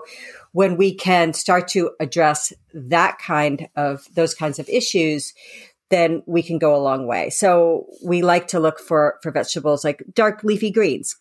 [0.51, 5.33] when we can start to address that kind of, those kinds of issues,
[5.89, 7.29] then we can go a long way.
[7.29, 11.15] So we like to look for, for vegetables like dark leafy greens,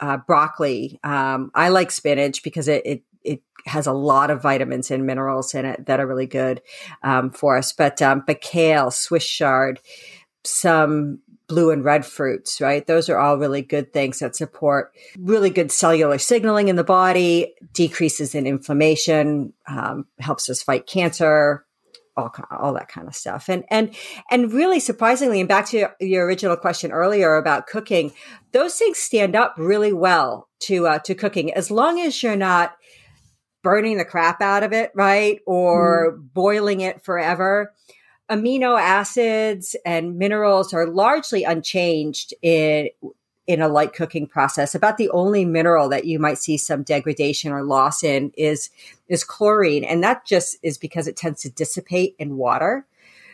[0.00, 0.98] uh, broccoli.
[1.04, 5.54] Um, I like spinach because it, it, it has a lot of vitamins and minerals
[5.54, 6.60] in it that are really good
[7.02, 7.72] um, for us.
[7.72, 9.80] But um, but kale, Swiss chard,
[10.44, 12.86] some blue and red fruits, right?
[12.86, 17.54] Those are all really good things that support really good cellular signaling in the body,
[17.72, 21.66] decreases in inflammation, um, helps us fight cancer,
[22.16, 23.48] all, all that kind of stuff.
[23.48, 23.94] And, and,
[24.30, 28.12] and really surprisingly, and back to your, your original question earlier about cooking,
[28.52, 32.76] those things stand up really well to, uh, to cooking as long as you're not
[33.62, 35.40] burning the crap out of it, right?
[35.46, 36.32] Or mm.
[36.32, 37.72] boiling it forever
[38.30, 42.88] amino acids and minerals are largely unchanged in
[43.46, 44.74] in a light cooking process.
[44.74, 48.70] About the only mineral that you might see some degradation or loss in is
[49.08, 52.86] is chlorine, and that just is because it tends to dissipate in water.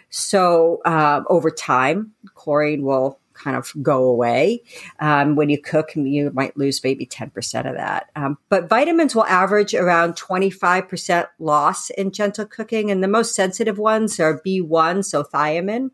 [0.08, 4.62] So um, over time, chlorine will kind of go away.
[5.00, 8.10] Um, when you cook, you might lose maybe 10% of that.
[8.16, 12.90] Um, but vitamins will average around 25% loss in gentle cooking.
[12.90, 15.90] And the most sensitive ones are B1, so thiamine.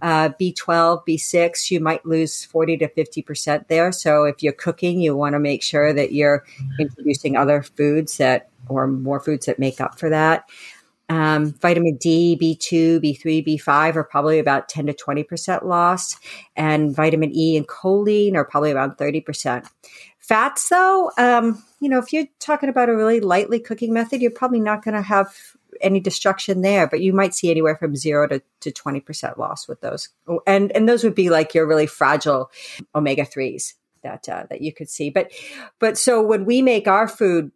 [0.00, 3.90] Uh, B12, B6, you might lose 40 to 50% there.
[3.90, 6.44] So if you're cooking, you want to make sure that you're
[6.78, 10.48] introducing other foods that, or more foods that make up for that.
[11.08, 16.18] Um, vitamin D, B2, B3, B5 are probably about 10 to 20% lost.
[16.54, 19.66] And vitamin E and choline are probably around 30%.
[20.18, 24.30] Fats, though, um, you know, if you're talking about a really lightly cooking method, you're
[24.30, 25.34] probably not going to have
[25.80, 29.80] any destruction there, but you might see anywhere from zero to, to 20% loss with
[29.80, 30.10] those.
[30.46, 32.50] And, and those would be like your really fragile
[32.94, 35.08] omega threes that, uh, that you could see.
[35.08, 35.32] But,
[35.78, 37.50] but so when we make our food,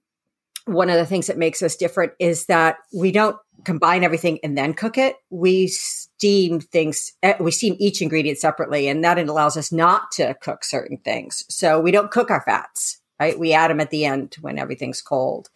[0.67, 4.57] one of the things that makes us different is that we don't combine everything and
[4.57, 5.17] then cook it.
[5.31, 10.35] We steam things, eh, we steam each ingredient separately, and that allows us not to
[10.35, 11.45] cook certain things.
[11.49, 12.99] So we don't cook our fats.
[13.21, 13.39] Right?
[13.39, 15.49] We add them at the end when everything's cold,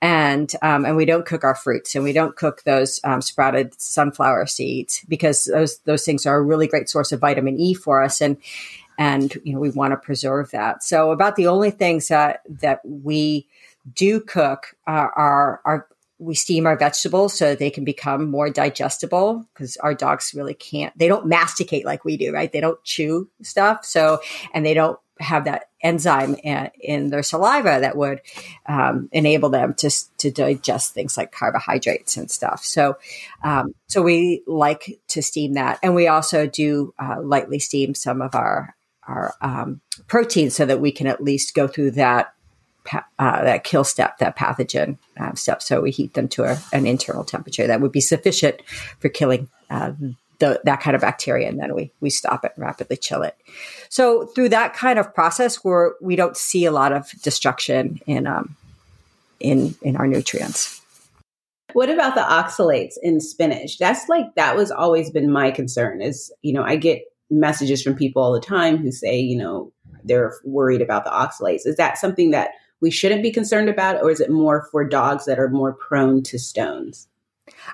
[0.00, 3.74] and um, and we don't cook our fruits, and we don't cook those um, sprouted
[3.80, 8.04] sunflower seeds because those those things are a really great source of vitamin E for
[8.04, 8.36] us, and
[8.98, 10.84] and you know we want to preserve that.
[10.84, 13.48] So about the only things that that we
[13.94, 15.88] do cook uh, are are
[16.20, 20.96] we steam our vegetables so they can become more digestible because our dogs really can't
[20.98, 24.20] they don't masticate like we do right they don't chew stuff so
[24.52, 26.36] and they don't have that enzyme
[26.80, 28.20] in their saliva that would
[28.66, 32.64] um, enable them to to digest things like carbohydrates and stuff.
[32.64, 32.98] So,
[33.42, 38.22] um, so we like to steam that, and we also do uh, lightly steam some
[38.22, 42.34] of our our um, proteins so that we can at least go through that
[42.92, 45.62] uh, that kill step, that pathogen uh, step.
[45.62, 48.60] So we heat them to a, an internal temperature that would be sufficient
[48.98, 49.92] for killing uh,
[50.38, 53.36] the, that kind of bacteria, and then we we stop it and rapidly chill it.
[53.88, 58.26] So through that kind of process, where we don't see a lot of destruction in
[58.26, 58.56] um,
[59.40, 60.80] in in our nutrients.
[61.72, 63.78] What about the oxalates in spinach?
[63.78, 66.00] That's like that was always been my concern.
[66.00, 69.72] Is you know I get messages from people all the time who say you know
[70.04, 71.66] they're worried about the oxalates.
[71.66, 72.50] Is that something that
[72.80, 76.22] we shouldn't be concerned about, or is it more for dogs that are more prone
[76.24, 77.08] to stones?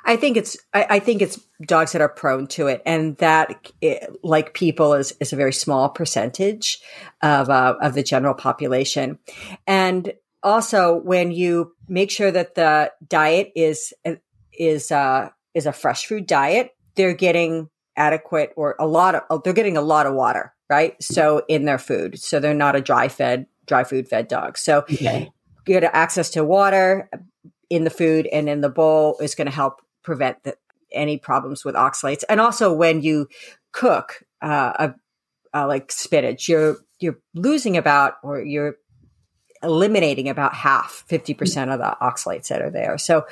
[0.05, 3.71] I think it's I, I, think it's dogs that are prone to it, and that
[3.81, 6.81] it, like people is is a very small percentage
[7.23, 9.19] of uh, of the general population,
[9.67, 13.93] and also when you make sure that the diet is
[14.53, 19.53] is uh, is a fresh food diet, they're getting adequate or a lot of they're
[19.53, 21.01] getting a lot of water, right?
[21.03, 24.61] So in their food, so they're not a dry fed dry food fed dogs.
[24.61, 25.31] So okay.
[25.65, 27.09] get access to water,
[27.71, 30.57] in the food and in the bowl is going to help prevent the,
[30.93, 32.23] any problems with oxalates.
[32.29, 33.29] And also when you
[33.73, 34.93] cook uh,
[35.53, 38.77] a, like spinach, you're you're losing about or you're
[39.63, 42.99] eliminating about half, fifty percent of the oxalates that are there.
[42.99, 43.27] So,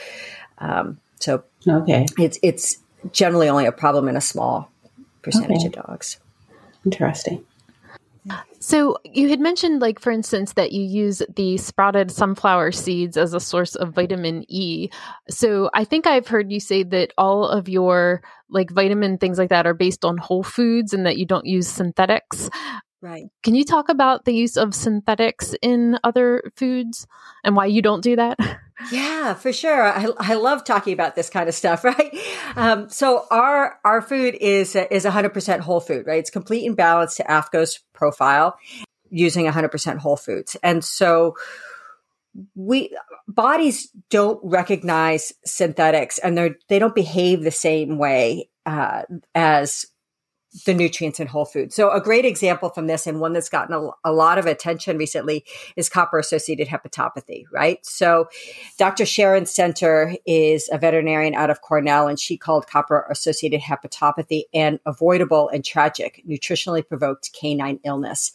[0.58, 2.78] um, so okay, it's it's
[3.12, 4.70] generally only a problem in a small
[5.22, 5.66] percentage okay.
[5.66, 6.18] of dogs.
[6.84, 7.44] Interesting.
[8.60, 13.34] So you had mentioned, like for instance, that you use the sprouted sunflower seeds as
[13.34, 14.88] a source of vitamin E.
[15.28, 19.48] So I think I've heard you say that all of your like vitamin things like
[19.48, 22.48] that are based on whole foods and that you don't use synthetics.
[23.02, 23.24] Right.
[23.42, 27.08] Can you talk about the use of synthetics in other foods
[27.42, 28.38] and why you don't do that?
[28.90, 29.84] Yeah, for sure.
[29.84, 32.16] I, I love talking about this kind of stuff, right?
[32.56, 36.18] Um, so our our food is is 100% whole food, right?
[36.18, 38.56] It's complete and balanced to AAFCO's profile
[39.10, 40.56] using 100% whole foods.
[40.62, 41.36] And so
[42.54, 42.96] we
[43.28, 49.02] bodies don't recognize synthetics and they're they don't behave the same way uh,
[49.34, 49.86] as
[50.66, 51.72] the nutrients in whole food.
[51.72, 54.98] So a great example from this and one that's gotten a, a lot of attention
[54.98, 55.44] recently
[55.76, 57.84] is copper associated hepatopathy, right?
[57.84, 58.28] So
[58.78, 59.06] Dr.
[59.06, 64.78] Sharon Center is a veterinarian out of Cornell and she called copper associated hepatopathy an
[64.84, 68.32] avoidable and tragic nutritionally provoked canine illness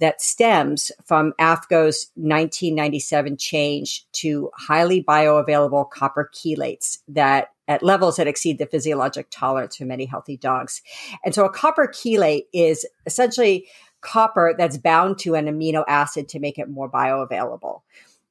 [0.00, 8.26] that stems from AAFCO's 1997 change to highly bioavailable copper chelates that at levels that
[8.26, 10.82] exceed the physiologic tolerance for many healthy dogs.
[11.24, 13.68] And so a copper chelate is essentially
[14.00, 17.82] copper that's bound to an amino acid to make it more bioavailable.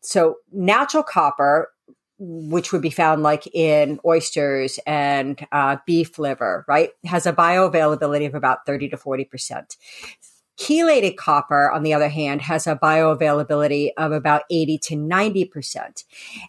[0.01, 1.71] So natural copper,
[2.17, 8.27] which would be found like in oysters and uh, beef liver, right, has a bioavailability
[8.27, 9.77] of about 30 to 40%.
[10.59, 16.03] Chelated copper, on the other hand, has a bioavailability of about 80 to 90%.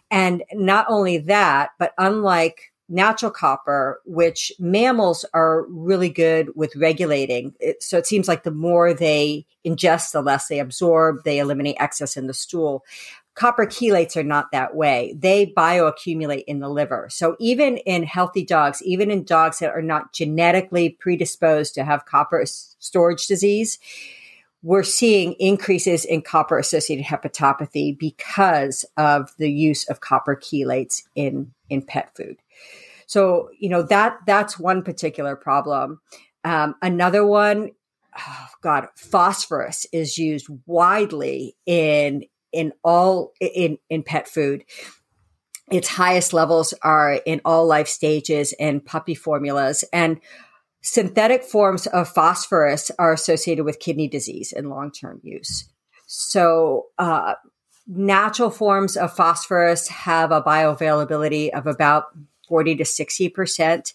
[0.09, 7.53] And not only that, but unlike natural copper, which mammals are really good with regulating.
[7.59, 11.77] It, so it seems like the more they ingest, the less they absorb, they eliminate
[11.79, 12.83] excess in the stool.
[13.33, 15.15] Copper chelates are not that way.
[15.17, 17.07] They bioaccumulate in the liver.
[17.09, 22.05] So even in healthy dogs, even in dogs that are not genetically predisposed to have
[22.05, 23.79] copper storage disease,
[24.63, 31.53] we're seeing increases in copper associated hepatopathy because of the use of copper chelates in,
[31.69, 32.37] in pet food.
[33.07, 35.99] So, you know, that, that's one particular problem.
[36.43, 37.71] Um, another one,
[38.17, 44.63] oh God, phosphorus is used widely in, in all, in, in pet food.
[45.71, 49.83] Its highest levels are in all life stages and puppy formulas.
[49.93, 50.19] And
[50.81, 55.69] synthetic forms of phosphorus are associated with kidney disease in long term use.
[56.07, 57.35] So, uh,
[57.87, 62.05] natural forms of phosphorus have a bioavailability of about
[62.51, 63.93] 40 to 60%.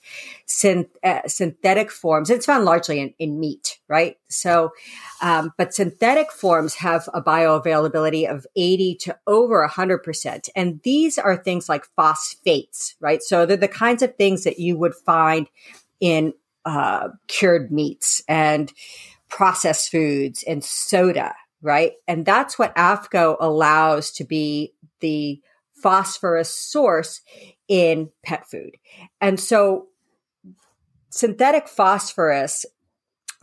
[0.49, 4.17] Synth, uh, synthetic forms, it's found largely in, in meat, right?
[4.31, 4.71] So,
[5.21, 10.49] um, but synthetic forms have a bioavailability of 80 to over 100%.
[10.57, 13.23] And these are things like phosphates, right?
[13.23, 15.49] So they're the kinds of things that you would find
[16.01, 16.33] in
[16.65, 18.73] uh, cured meats and
[19.29, 21.93] processed foods and soda, right?
[22.09, 25.43] And that's what AAFCO allows to be the
[25.83, 27.21] phosphorus source
[27.69, 28.77] in pet food.
[29.21, 29.89] And so
[31.11, 32.67] synthetic phosphorus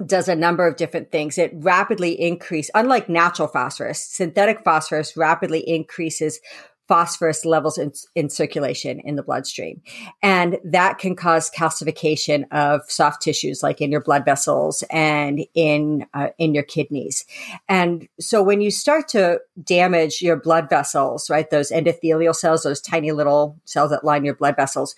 [0.06, 1.38] does a number of different things.
[1.38, 6.40] It rapidly increase, unlike natural phosphorus, synthetic phosphorus rapidly increases
[6.88, 9.82] phosphorus levels in, in circulation in the bloodstream.
[10.22, 16.06] And that can cause calcification of soft tissues like in your blood vessels and in,
[16.14, 17.26] uh, in your kidneys.
[17.70, 22.82] And so when you start to damage your blood vessels, right, those endothelial cells, those
[22.82, 24.96] tiny little cells that line your blood vessels,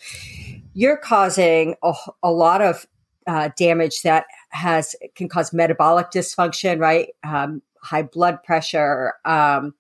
[0.74, 2.88] you're causing a, a lot of
[3.28, 7.10] uh, damage that has can cause metabolic dysfunction, right?
[7.24, 9.74] Um, high blood pressure, um,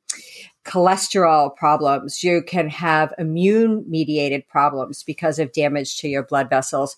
[0.66, 2.24] cholesterol problems.
[2.24, 6.97] You can have immune mediated problems because of damage to your blood vessels.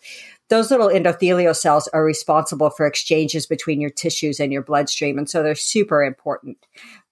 [0.49, 5.18] Those little endothelial cells are responsible for exchanges between your tissues and your bloodstream.
[5.18, 6.57] And so they're super important.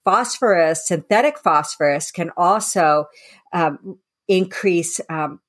[0.06, 3.06] Phosphorus, synthetic phosphorus can also
[3.52, 5.42] um, increase um,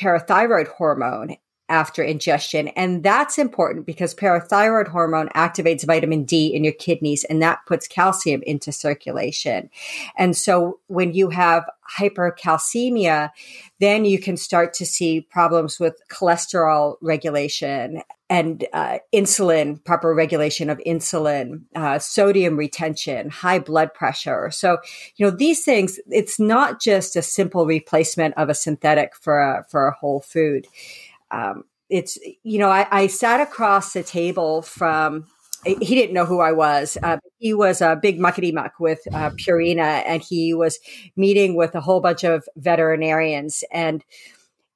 [0.00, 1.36] parathyroid hormone
[1.68, 2.68] after ingestion.
[2.68, 7.88] And that's important because parathyroid hormone activates vitamin D in your kidneys and that puts
[7.88, 9.70] calcium into circulation.
[10.18, 11.64] And so when you have
[11.98, 13.30] hypercalcemia,
[13.80, 20.70] then you can start to see problems with cholesterol regulation and uh, insulin, proper regulation
[20.70, 24.50] of insulin, uh, sodium retention, high blood pressure.
[24.50, 24.78] So,
[25.16, 29.66] you know, these things, it's not just a simple replacement of a synthetic for a,
[29.68, 30.66] for a whole food
[31.32, 35.26] um, it's you know I, I, sat across the table from
[35.64, 36.98] he didn't know who I was.
[37.02, 40.78] Uh, he was a big muckety muck with uh, Purina, and he was
[41.16, 44.04] meeting with a whole bunch of veterinarians and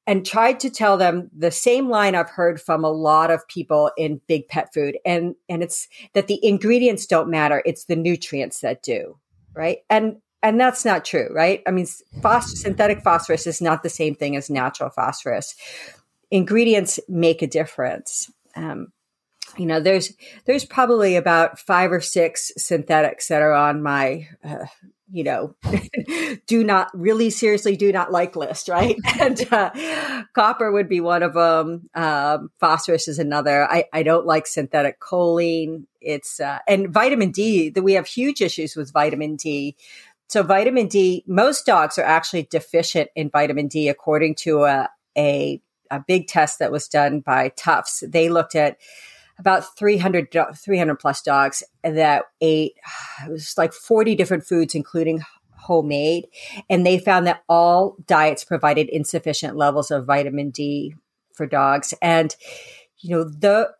[0.08, 3.90] and tried to tell them the same line I've heard from a lot of people
[3.96, 8.60] in big pet food, and and it's that the ingredients don't matter; it's the nutrients
[8.60, 9.18] that do,
[9.54, 9.78] right?
[9.90, 11.62] And and that's not true, right?
[11.66, 15.56] I mean, synthetic phosphorus is not the same thing as natural phosphorus
[16.30, 18.30] ingredients make a difference.
[18.54, 18.88] Um,
[19.56, 20.12] you know, there's
[20.44, 24.66] there's probably about five or six synthetics that are on my, uh,
[25.10, 25.54] you know,
[26.46, 28.96] do not really seriously do not like list, right?
[29.20, 29.70] and uh,
[30.34, 31.88] copper would be one of them.
[31.94, 33.70] Um, phosphorus is another.
[33.70, 35.84] I, I don't like synthetic choline.
[36.00, 37.70] It's uh, and vitamin D.
[37.70, 39.76] That we have huge issues with vitamin D.
[40.28, 45.62] So vitamin D, most dogs are actually deficient in vitamin D, according to a, a
[45.90, 48.02] a big test that was done by Tufts.
[48.06, 48.78] They looked at
[49.38, 52.74] about 300, 300 plus dogs that ate,
[53.26, 55.22] it was like 40 different foods, including
[55.56, 56.28] homemade.
[56.70, 60.94] And they found that all diets provided insufficient levels of vitamin D
[61.34, 61.92] for dogs.
[62.00, 62.34] And,
[62.98, 63.70] you know, the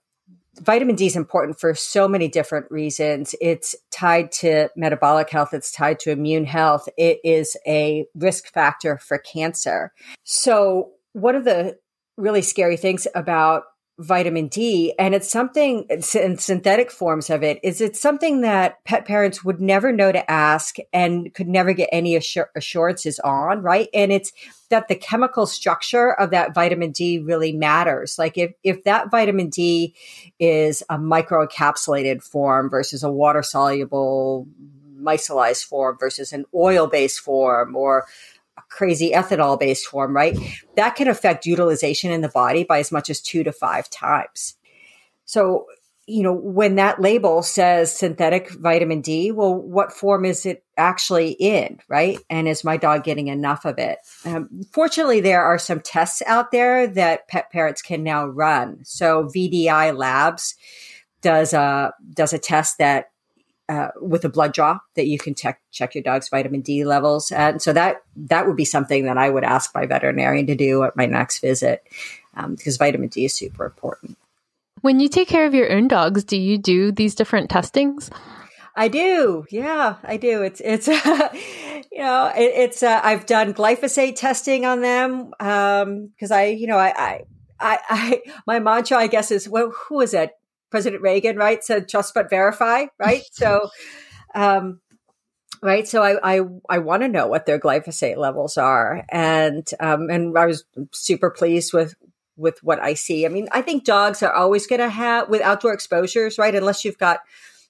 [0.60, 3.34] vitamin D is important for so many different reasons.
[3.40, 5.52] It's tied to metabolic health.
[5.52, 6.88] It's tied to immune health.
[6.96, 9.92] It is a risk factor for cancer.
[10.24, 11.78] So one of the
[12.16, 13.64] really scary things about
[13.98, 19.06] vitamin D, and it's something in synthetic forms of it, is it's something that pet
[19.06, 23.88] parents would never know to ask and could never get any assur- assurances on, right?
[23.94, 24.32] And it's
[24.68, 28.18] that the chemical structure of that vitamin D really matters.
[28.18, 29.94] Like if, if that vitamin D
[30.38, 34.46] is a microencapsulated form versus a water soluble
[35.00, 38.06] micellized form versus an oil based form or
[38.68, 40.36] crazy ethanol based form, right?
[40.76, 44.54] That can affect utilization in the body by as much as two to five times.
[45.24, 45.66] So,
[46.06, 51.30] you know, when that label says synthetic vitamin D, well, what form is it actually
[51.32, 52.18] in, right?
[52.30, 53.98] And is my dog getting enough of it?
[54.24, 58.84] Um, fortunately, there are some tests out there that pet parents can now run.
[58.84, 60.54] So VDI Labs
[61.22, 63.10] does a does a test that
[63.68, 67.32] uh, with a blood draw that you can check check your dog's vitamin D levels,
[67.32, 70.84] and so that that would be something that I would ask my veterinarian to do
[70.84, 71.82] at my next visit
[72.34, 74.16] um, because vitamin D is super important.
[74.82, 78.10] When you take care of your own dogs, do you do these different testings?
[78.76, 79.46] I do.
[79.50, 80.42] Yeah, I do.
[80.42, 81.28] It's, it's, uh,
[81.90, 85.32] you know, it, it's, uh, I've done glyphosate testing on them.
[85.40, 87.24] Um, cause I, you know, I, I,
[87.58, 90.32] I, I, my mantra, I guess, is, well, who is it?
[90.70, 93.22] President Reagan, right, said trust but verify, right?
[93.32, 93.68] so,
[94.34, 94.80] um,
[95.62, 95.86] right.
[95.86, 99.04] So I, I, I want to know what their glyphosate levels are.
[99.10, 101.94] And, um, and I was super pleased with,
[102.36, 103.24] with what I see.
[103.24, 106.54] I mean, I think dogs are always going to have with outdoor exposures, right?
[106.54, 107.20] Unless you've got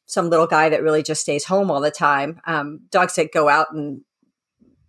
[0.07, 2.41] some little guy that really just stays home all the time.
[2.47, 4.03] Um, dogs that go out and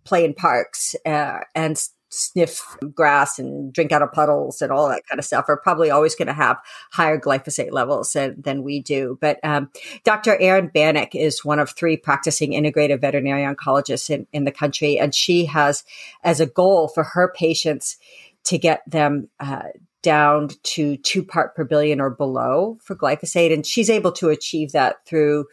[0.04, 1.80] play in parks uh, and
[2.10, 5.90] sniff grass and drink out of puddles and all that kind of stuff are probably
[5.90, 6.58] always going to have
[6.92, 9.18] higher glyphosate levels than, than we do.
[9.20, 9.70] But um,
[10.04, 10.40] Dr.
[10.40, 15.14] Erin Bannink is one of three practicing integrative veterinary oncologists in, in the country, and
[15.14, 15.84] she has
[16.24, 17.96] as a goal for her patients
[18.44, 19.64] to get them uh,
[20.02, 23.52] down to two part per billion or below for glyphosate.
[23.52, 25.46] And she's able to achieve that through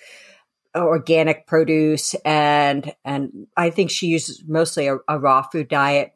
[0.76, 6.15] organic produce and and I think she uses mostly a, a raw food diet.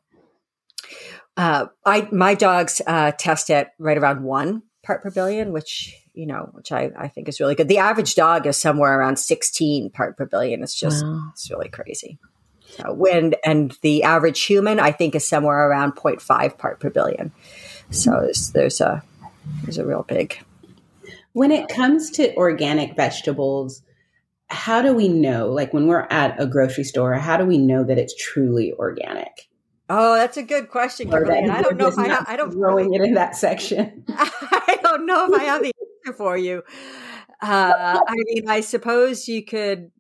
[1.38, 6.26] Uh, I my dogs uh, test at right around one part per billion, which you
[6.26, 7.68] know, which I, I think is really good.
[7.68, 10.64] The average dog is somewhere around sixteen part per billion.
[10.64, 11.30] It's just wow.
[11.32, 12.20] it's really crazy.
[12.72, 17.32] So when and the average human, I think, is somewhere around 0.5 part per billion.
[17.90, 19.04] So there's, there's a
[19.64, 20.40] there's a real big.
[21.34, 23.82] When it comes to organic vegetables,
[24.48, 25.52] how do we know?
[25.52, 29.49] Like when we're at a grocery store, how do we know that it's truly organic?
[29.90, 31.50] Oh, that's a good question, Kimberly.
[31.50, 34.06] I don't know if I, I don't throwing it in that section.
[34.10, 35.74] I don't know if I have the
[36.06, 36.64] answer for you.
[37.42, 39.92] Uh, I mean, I suppose you could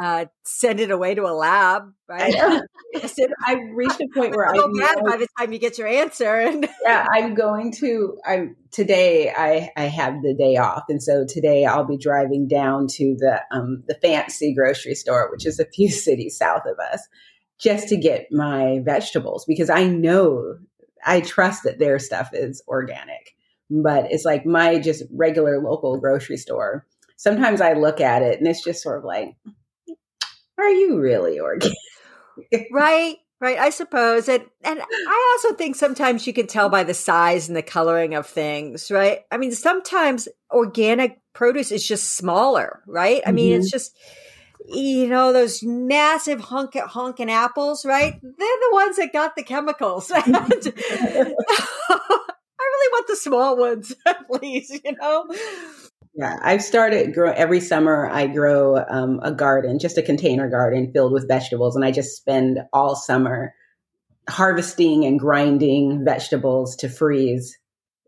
[0.00, 2.34] uh, send it away to a lab, right?
[2.34, 6.36] I reached a point where I go mad by the time you get your answer.
[6.36, 8.16] And yeah, I'm going to.
[8.24, 9.32] I'm today.
[9.36, 13.42] I I have the day off, and so today I'll be driving down to the
[13.50, 17.06] um the fancy grocery store, which is a few cities south of us,
[17.58, 20.58] just to get my vegetables because I know
[21.04, 23.34] I trust that their stuff is organic.
[23.70, 26.86] But it's like my just regular local grocery store.
[27.16, 29.34] Sometimes I look at it and it's just sort of like,
[30.58, 31.76] are you really organic?
[32.72, 33.58] right, right.
[33.58, 34.28] I suppose.
[34.28, 38.14] And and I also think sometimes you can tell by the size and the coloring
[38.14, 39.20] of things, right?
[39.30, 43.20] I mean, sometimes organic produce is just smaller, right?
[43.26, 43.60] I mean, mm-hmm.
[43.60, 43.96] it's just
[44.70, 48.14] you know those massive honk honking apples, right?
[48.22, 50.10] They're the ones that got the chemicals.
[50.14, 50.20] I
[52.60, 53.94] really want the small ones,
[54.30, 54.70] please.
[54.84, 55.26] You know.
[56.14, 58.08] Yeah, I've started grow every summer.
[58.10, 62.16] I grow um, a garden, just a container garden filled with vegetables, and I just
[62.16, 63.54] spend all summer
[64.28, 67.56] harvesting and grinding vegetables to freeze,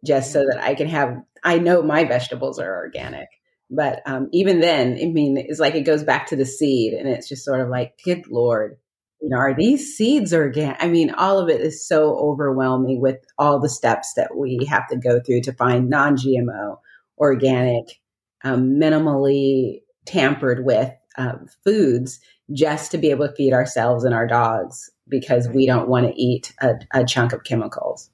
[0.05, 1.17] just so that I can have.
[1.43, 3.29] I know my vegetables are organic,
[3.71, 7.09] but um, even then, I mean, it's like it goes back to the seed, and
[7.09, 8.77] it's just sort of like, good lord,
[9.21, 10.83] you know, are these seeds organic?
[10.83, 14.89] I mean, all of it is so overwhelming with all the steps that we have
[14.89, 16.79] to go through to find non-GMO
[17.19, 18.01] organic,
[18.43, 22.19] um, minimally tampered with um, foods
[22.53, 26.21] just to be able to feed ourselves and our dogs because we don't want to
[26.21, 28.11] eat a, a chunk of chemicals.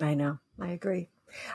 [0.00, 0.38] I know.
[0.60, 1.08] I agree.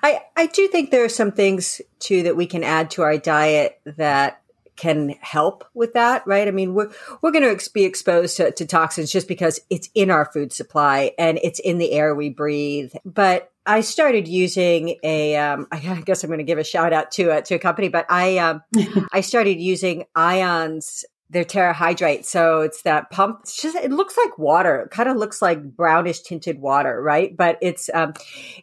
[0.04, 3.18] I, I do think there are some things too that we can add to our
[3.18, 4.42] diet that
[4.80, 6.48] can help with that, right?
[6.48, 6.90] I mean, we're,
[7.22, 11.12] we're going to be exposed to, to toxins just because it's in our food supply
[11.20, 12.94] and it's in the air we breathe.
[13.04, 15.36] But I started using a.
[15.36, 17.90] Um, I guess I'm going to give a shout out to a, to a company,
[17.90, 18.64] but I, um,
[19.14, 22.26] I started using ions their Terrahydrite.
[22.26, 23.42] So it's that pump.
[23.44, 24.82] It's just, it looks like water.
[24.82, 27.36] It kind of looks like brownish tinted water, right?
[27.36, 28.14] But it's, um,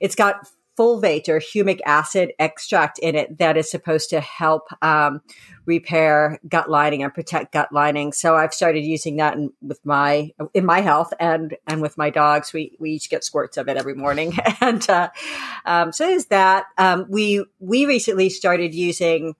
[0.01, 0.49] it's got
[0.79, 5.21] fulvate or humic acid extract in it that is supposed to help um,
[5.65, 8.13] repair gut lining and protect gut lining.
[8.13, 12.11] So I've started using that in, with my in my health and and with my
[12.11, 12.53] dogs.
[12.53, 15.11] We we each get squirts of it every morning, and uh,
[15.65, 16.67] um, so is that.
[16.79, 19.35] Um, we we recently started using.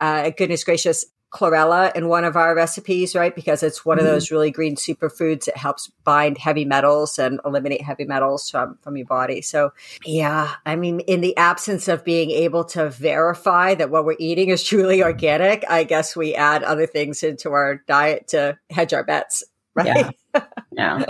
[0.00, 3.34] Uh, goodness gracious, chlorella in one of our recipes, right?
[3.34, 4.06] Because it's one mm-hmm.
[4.06, 8.78] of those really green superfoods that helps bind heavy metals and eliminate heavy metals from,
[8.82, 9.42] from your body.
[9.42, 9.72] So,
[10.04, 14.50] yeah, I mean, in the absence of being able to verify that what we're eating
[14.50, 19.04] is truly organic, I guess we add other things into our diet to hedge our
[19.04, 20.14] bets, right?
[20.32, 20.44] Yeah.
[20.72, 21.04] yeah.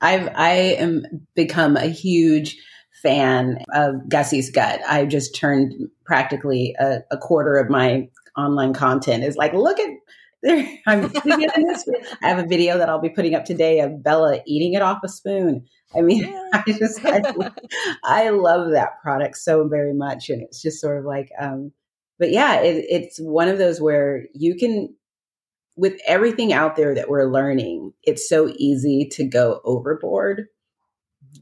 [0.00, 2.56] I've, I am become a huge
[3.02, 4.80] fan of Gussie's gut.
[4.88, 9.90] I just turned practically a, a quarter of my online content is like, look at
[10.42, 10.68] there.
[10.86, 11.88] I'm this.
[12.22, 15.00] I have a video that I'll be putting up today of Bella eating it off
[15.04, 15.66] a spoon.
[15.96, 17.22] I mean, I just I,
[18.04, 21.72] I, love that product so very much, and it's just sort of like, um,
[22.20, 24.94] but yeah, it, it's one of those where you can,
[25.76, 30.46] with everything out there that we're learning, it's so easy to go overboard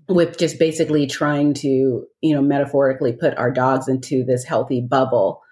[0.08, 5.42] with just basically trying to, you know, metaphorically put our dogs into this healthy bubble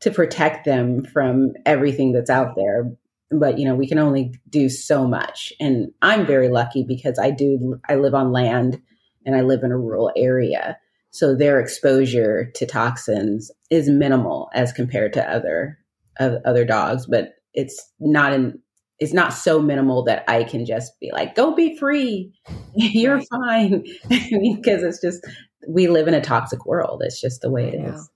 [0.00, 2.90] to protect them from everything that's out there.
[3.30, 5.52] But you know we can only do so much.
[5.60, 8.80] And i'm very lucky because i do i live on land
[9.26, 10.78] and i live in a rural area.
[11.10, 15.78] So their exposure to toxins is minimal as compared to other
[16.18, 17.06] uh, other dogs.
[17.06, 18.60] But it's not in
[18.98, 22.32] it's not so minimal that i can just be like go be free.
[22.74, 23.84] You're fine.
[24.08, 25.26] Because it's just
[25.68, 27.02] we live in a toxic world.
[27.04, 27.94] It's just the way it yeah.
[27.94, 28.10] is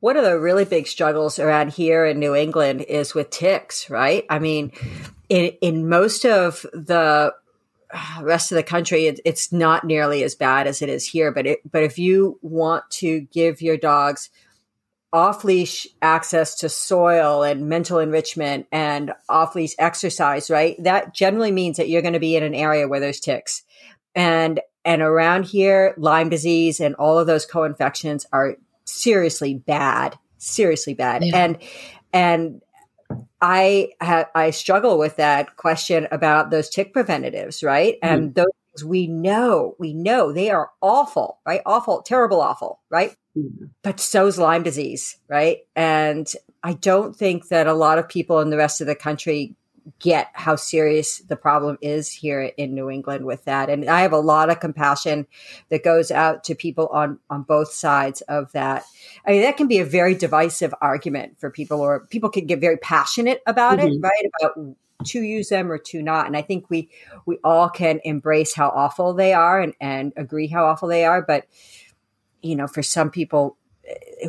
[0.00, 4.24] one of the really big struggles around here in New England is with ticks, right?
[4.28, 4.72] I mean,
[5.28, 7.34] in in most of the
[7.92, 11.30] uh, rest of the country, it, it's not nearly as bad as it is here.
[11.30, 14.30] But it, but if you want to give your dogs
[15.12, 20.76] off leash access to soil and mental enrichment and off leash exercise, right?
[20.82, 23.64] That generally means that you're going to be in an area where there's ticks.
[24.14, 28.56] And, and around here, Lyme disease and all of those co-infections are
[28.90, 31.24] seriously bad, seriously bad.
[31.24, 31.36] Yeah.
[31.36, 31.58] And,
[32.12, 32.62] and
[33.40, 37.94] I ha- I struggle with that question about those tick preventatives, right?
[38.02, 38.14] Mm-hmm.
[38.14, 41.62] And those we know, we know they are awful, right?
[41.66, 43.16] Awful, terrible, awful, right?
[43.36, 43.66] Mm-hmm.
[43.82, 45.58] But so's Lyme disease, right?
[45.74, 46.30] And
[46.62, 49.56] I don't think that a lot of people in the rest of the country
[49.98, 53.68] get how serious the problem is here in New England with that.
[53.68, 55.26] And I have a lot of compassion
[55.68, 58.84] that goes out to people on, on both sides of that.
[59.26, 62.60] I mean, that can be a very divisive argument for people, or people can get
[62.60, 63.88] very passionate about mm-hmm.
[63.88, 64.30] it, right?
[64.40, 64.76] About
[65.06, 66.26] to use them or to not.
[66.26, 66.90] And I think we,
[67.24, 71.22] we all can embrace how awful they are and, and agree how awful they are.
[71.22, 71.46] But,
[72.42, 73.56] you know, for some people,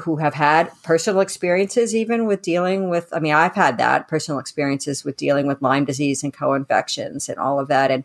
[0.01, 4.39] who have had personal experiences even with dealing with i mean i've had that personal
[4.39, 7.91] experiences with dealing with lyme disease and co-infections and all of that.
[7.91, 8.03] And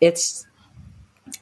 [0.00, 0.46] it's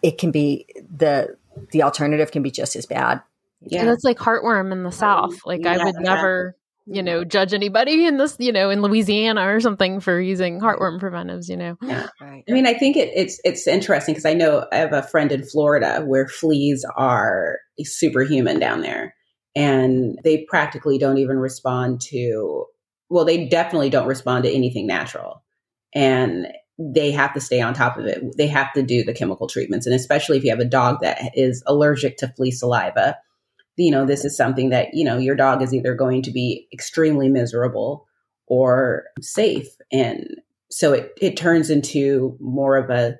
[0.03, 1.37] it can be the
[1.71, 3.23] the alternative can be just as bad.
[3.61, 3.83] Yeah.
[3.83, 5.35] And it's like heartworm in the south.
[5.45, 9.49] Like yeah, i would never you know judge anybody in this you know in louisiana
[9.49, 11.79] or something for using heartworm preventives you know?
[11.81, 12.09] Yeah.
[12.21, 12.45] Right.
[12.47, 15.33] i mean i think it, it's it's interesting because i know i have a friend
[15.33, 19.15] in florida where fleas are superhuman down there
[19.55, 22.67] and they practically don't even respond to
[23.09, 25.43] well they definitely don't respond to anything natural.
[25.95, 28.37] And they have to stay on top of it.
[28.37, 29.87] They have to do the chemical treatments.
[29.87, 33.17] And especially if you have a dog that is allergic to flea saliva
[33.77, 36.69] you know this is something that you know your dog is either going to be
[36.73, 38.07] extremely miserable
[38.47, 39.69] or safe.
[39.91, 40.29] And
[40.71, 43.17] so it, it turns into more of a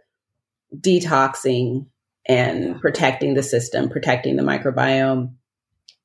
[0.76, 1.87] detoxing
[2.28, 5.32] and protecting the system protecting the microbiome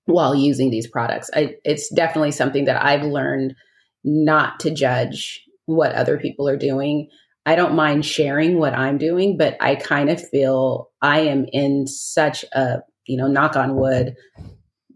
[0.10, 1.30] while using these products.
[1.34, 3.56] I, it's definitely something that I've learned
[4.04, 7.10] not to judge what other people are doing.
[7.46, 11.88] I don't mind sharing what I'm doing, but I kind of feel I am in
[11.88, 14.16] such a, you know, knock on wood,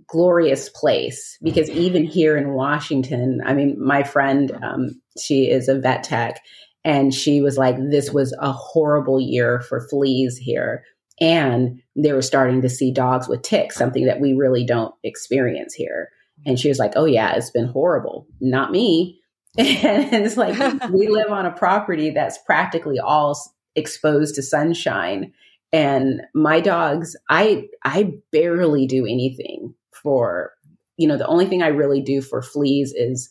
[0.08, 5.80] glorious place because even here in Washington, I mean, my friend, um, she is a
[5.80, 6.40] vet tech,
[6.84, 10.84] and she was like, this was a horrible year for fleas here
[11.20, 15.74] and they were starting to see dogs with ticks, something that we really don't experience
[15.74, 16.10] here.
[16.46, 18.28] And she was like, Oh, yeah, it's been horrible.
[18.42, 19.20] Not me.
[19.58, 20.58] and it's like
[20.92, 23.40] we live on a property that's practically all
[23.76, 25.32] exposed to sunshine.
[25.72, 30.52] And my dogs, I I barely do anything for,
[30.98, 33.30] you know, the only thing I really do for fleas is,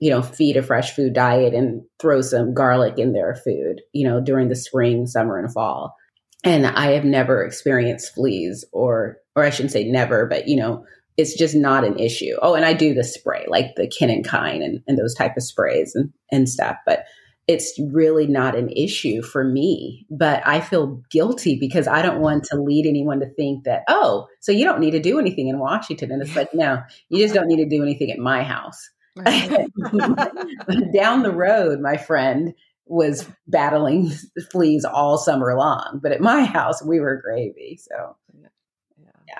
[0.00, 4.08] you know, feed a fresh food diet and throw some garlic in their food, you
[4.08, 5.96] know, during the spring, summer, and fall
[6.44, 10.84] and I have never experienced fleas or or I shouldn't say never, but you know,
[11.16, 12.36] it's just not an issue.
[12.40, 15.94] Oh, and I do the spray, like the Kin+Kind and, and those type of sprays
[15.94, 17.04] and, and stuff, but
[17.46, 20.06] it's really not an issue for me.
[20.10, 24.28] But I feel guilty because I don't want to lead anyone to think that, oh,
[24.40, 26.12] so you don't need to do anything in Washington.
[26.12, 28.88] And it's like, no, you just don't need to do anything at my house.
[29.16, 29.66] Right.
[30.94, 32.54] Down the road, my friend,
[32.90, 34.10] was battling
[34.50, 36.00] fleas all summer long.
[36.02, 37.78] But at my house, we were gravy.
[37.80, 38.16] So,
[39.28, 39.38] yeah.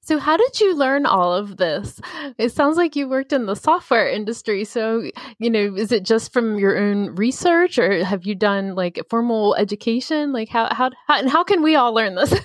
[0.00, 2.00] So, how did you learn all of this?
[2.38, 4.64] It sounds like you worked in the software industry.
[4.64, 8.98] So, you know, is it just from your own research, or have you done like
[9.08, 10.32] formal education?
[10.32, 12.32] Like, how how, how and how can we all learn this?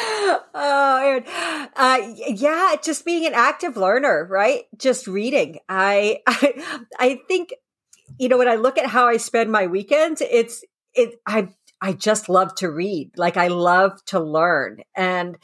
[0.54, 1.22] oh,
[1.76, 4.64] uh, yeah, just being an active learner, right?
[4.76, 5.58] Just reading.
[5.68, 7.54] I, I, I think
[8.20, 10.62] you know, when I look at how I spend my weekends, it's,
[10.92, 11.48] it, I,
[11.80, 13.12] I just love to read.
[13.16, 14.82] Like I love to learn.
[14.94, 15.38] And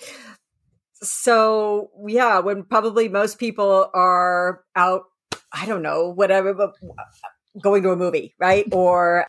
[1.03, 5.05] so, yeah, when probably most people are out,
[5.51, 6.75] I don't know, whatever, but
[7.63, 8.67] going to a movie, right?
[8.73, 9.27] Or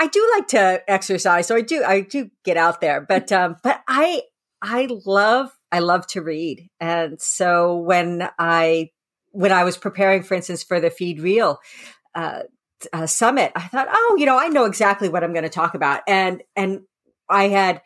[0.00, 1.46] I do like to exercise.
[1.46, 4.22] So I do, I do get out there, but, um, but I,
[4.60, 6.68] I love, I love to read.
[6.80, 8.90] And so when I,
[9.30, 11.60] when I was preparing, for instance, for the Feed Real,
[12.16, 12.42] uh,
[12.92, 15.74] uh, summit, I thought, oh, you know, I know exactly what I'm going to talk
[15.74, 16.82] about, and and
[17.28, 17.82] I had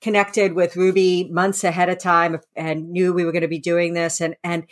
[0.00, 3.94] connected with Ruby months ahead of time and knew we were going to be doing
[3.94, 4.66] this, and and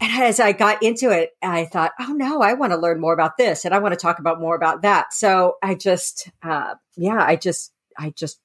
[0.00, 3.14] and as I got into it, I thought, oh no, I want to learn more
[3.14, 5.14] about this, and I want to talk about more about that.
[5.14, 8.38] So I just, uh, yeah, I just, I just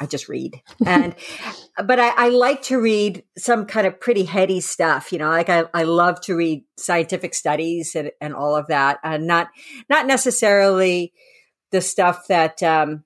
[0.00, 0.60] I just read.
[0.84, 1.14] And,
[1.84, 5.48] but I, I, like to read some kind of pretty heady stuff, you know, like
[5.48, 8.98] I, I love to read scientific studies and, and all of that.
[9.02, 9.48] And not,
[9.88, 11.12] not necessarily
[11.70, 13.04] the stuff that um,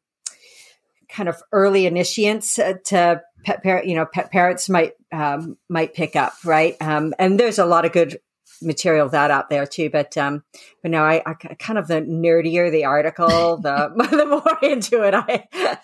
[1.09, 5.95] kind of early initiants uh, to pet parent, you know, pet parents might um, might
[5.95, 6.76] pick up, right?
[6.80, 8.18] Um, and there's a lot of good
[8.63, 9.91] material that out there too.
[9.91, 10.45] But um,
[10.83, 15.15] but no, I, I kind of the nerdier the article, the the more into it
[15.15, 15.49] I.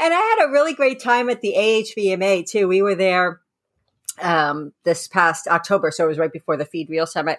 [0.00, 2.68] and I had a really great time at the AHVMA too.
[2.68, 3.40] We were there
[4.20, 7.38] um, this past October, so it was right before the Feed Real Summit.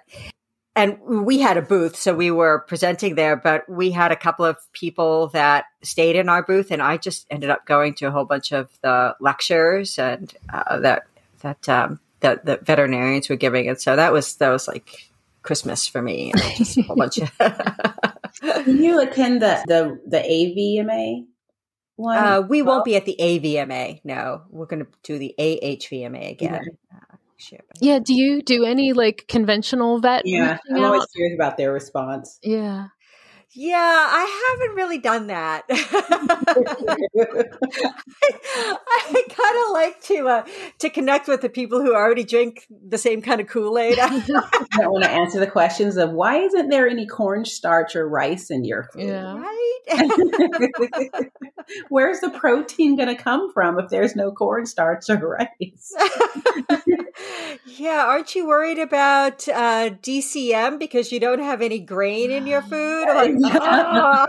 [0.73, 4.45] And we had a booth, so we were presenting there, but we had a couple
[4.45, 8.11] of people that stayed in our booth, and I just ended up going to a
[8.11, 11.07] whole bunch of the lectures and uh, that
[11.41, 15.11] that um, that the veterinarians were giving, and so that was that was like
[15.41, 16.31] Christmas for me.
[16.57, 17.37] Just a whole bunch of.
[17.37, 21.25] Can you attend the the the AVMA?
[21.97, 22.17] One?
[22.17, 24.01] Uh, we well, won't be at the AVMA.
[24.03, 26.61] No, we're going to do the AHVMA again.
[26.89, 27.57] Yeah.
[27.57, 27.99] Uh, yeah.
[27.99, 30.23] Do you do any like conventional vet?
[30.25, 32.39] Yeah, I'm always curious about their response.
[32.41, 32.87] Yeah.
[33.53, 35.65] Yeah, I haven't really done that.
[35.69, 35.75] I,
[39.09, 40.45] I kind of like to uh,
[40.79, 43.99] to connect with the people who already drink the same kind of Kool Aid.
[43.99, 48.63] I want to answer the questions of why isn't there any cornstarch or rice in
[48.63, 49.07] your food?
[49.07, 49.37] Yeah.
[49.37, 49.81] Right?
[51.89, 55.93] Where's the protein going to come from if there's no cornstarch or rice?
[57.65, 62.61] yeah, aren't you worried about uh, DCM because you don't have any grain in your
[62.71, 63.05] food?
[63.43, 64.27] Oh.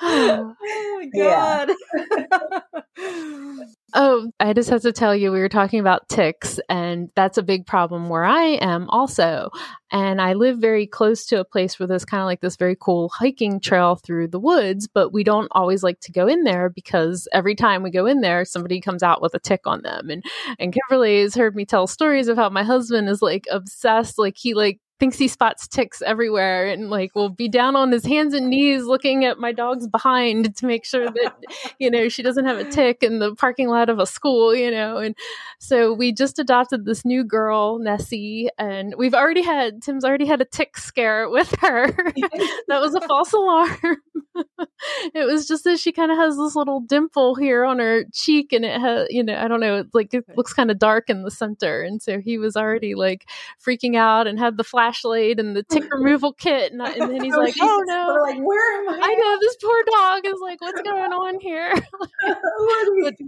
[0.00, 1.70] oh my god.
[3.94, 7.42] oh, I just have to tell you, we were talking about ticks, and that's a
[7.42, 9.50] big problem where I am also.
[9.92, 12.76] And I live very close to a place where there's kind of like this very
[12.78, 16.68] cool hiking trail through the woods, but we don't always like to go in there
[16.70, 20.10] because every time we go in there, somebody comes out with a tick on them.
[20.10, 20.24] And
[20.58, 24.36] and Kimberly has heard me tell stories of how my husband is like obsessed, like
[24.36, 28.32] he like thinks he spots ticks everywhere and like will be down on his hands
[28.34, 31.34] and knees looking at my dog's behind to make sure that
[31.78, 34.70] you know she doesn't have a tick in the parking lot of a school you
[34.70, 35.14] know and
[35.58, 40.40] so we just adopted this new girl nessie and we've already had tim's already had
[40.40, 41.86] a tick scare with her.
[42.68, 44.02] That was a false alarm
[45.14, 48.52] it was just that she kind of has this little dimple here on her cheek
[48.52, 51.08] and it has you know i don't know it like it looks kind of dark
[51.08, 53.26] in the center and so he was already like
[53.64, 57.34] freaking out and had the flashlight and the tick removal kit, and, and then he's
[57.34, 59.00] oh, like, "Oh no!" like, where am I?
[59.02, 61.72] I know this poor dog is like, "What's going on here?"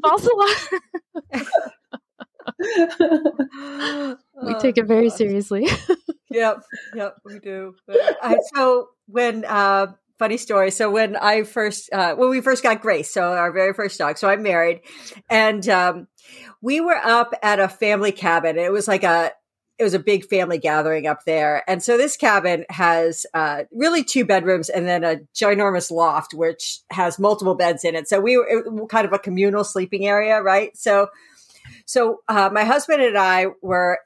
[0.03, 0.83] false alarm.
[4.43, 5.69] we take it very seriously.
[6.31, 6.63] yep,
[6.95, 7.75] yep, we do.
[8.23, 9.89] I, so when uh,
[10.19, 10.71] funny story.
[10.71, 14.19] So when I first, uh, when we first got Grace, so our very first dog,
[14.19, 14.81] so I'm married,
[15.31, 16.09] and um,
[16.61, 18.59] we were up at a family cabin.
[18.59, 19.33] It was like a
[19.79, 21.63] it was a big family gathering up there.
[21.71, 26.81] And so this cabin has uh, really two bedrooms and then a ginormous loft, which
[26.91, 28.09] has multiple beds in it.
[28.09, 30.77] So we were kind of a communal sleeping area, right?
[30.77, 31.11] So,
[31.87, 34.01] so uh, my husband and I were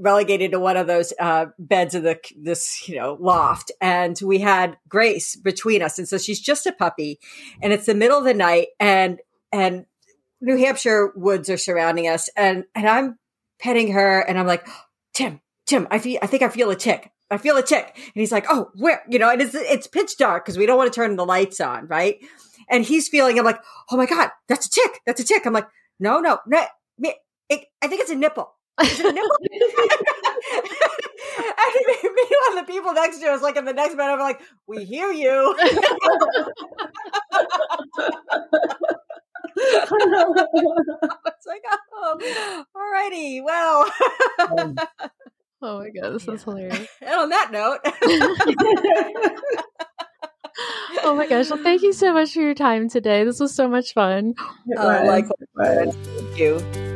[0.00, 4.38] relegated to one of those uh, beds of the this you know loft, and we
[4.38, 7.18] had Grace between us, and so she's just a puppy,
[7.62, 9.20] and it's the middle of the night, and
[9.52, 9.86] and
[10.40, 13.18] New Hampshire woods are surrounding us, and and I'm
[13.60, 14.66] petting her, and I'm like,
[15.12, 17.10] Tim, Tim, I feel, I think I feel a tick.
[17.30, 17.92] I feel a tick.
[17.94, 19.02] And he's like, oh, where?
[19.08, 21.60] You know, and it's, it's pitch dark because we don't want to turn the lights
[21.60, 22.16] on, right?
[22.68, 25.00] And he's feeling, I'm like, oh my God, that's a tick.
[25.06, 25.46] That's a tick.
[25.46, 25.68] I'm like,
[26.00, 26.66] no, no, no.
[27.48, 28.52] It, I think it's a nipple.
[28.82, 29.36] Is it a nipple?
[31.58, 34.84] and meanwhile, the people next to us, like in the next bed, I'm like, we
[34.84, 35.54] hear you.
[39.56, 41.62] it's like,
[41.94, 43.90] oh, alrighty, well.
[44.40, 44.76] Um,
[45.62, 46.34] oh my god, this yeah.
[46.34, 46.88] is hilarious.
[47.02, 47.80] And on that note.
[51.04, 51.50] oh my gosh.
[51.50, 53.24] Well, thank you so much for your time today.
[53.24, 54.34] This was so much fun.
[54.76, 55.26] Uh, like,
[55.58, 56.89] thank you.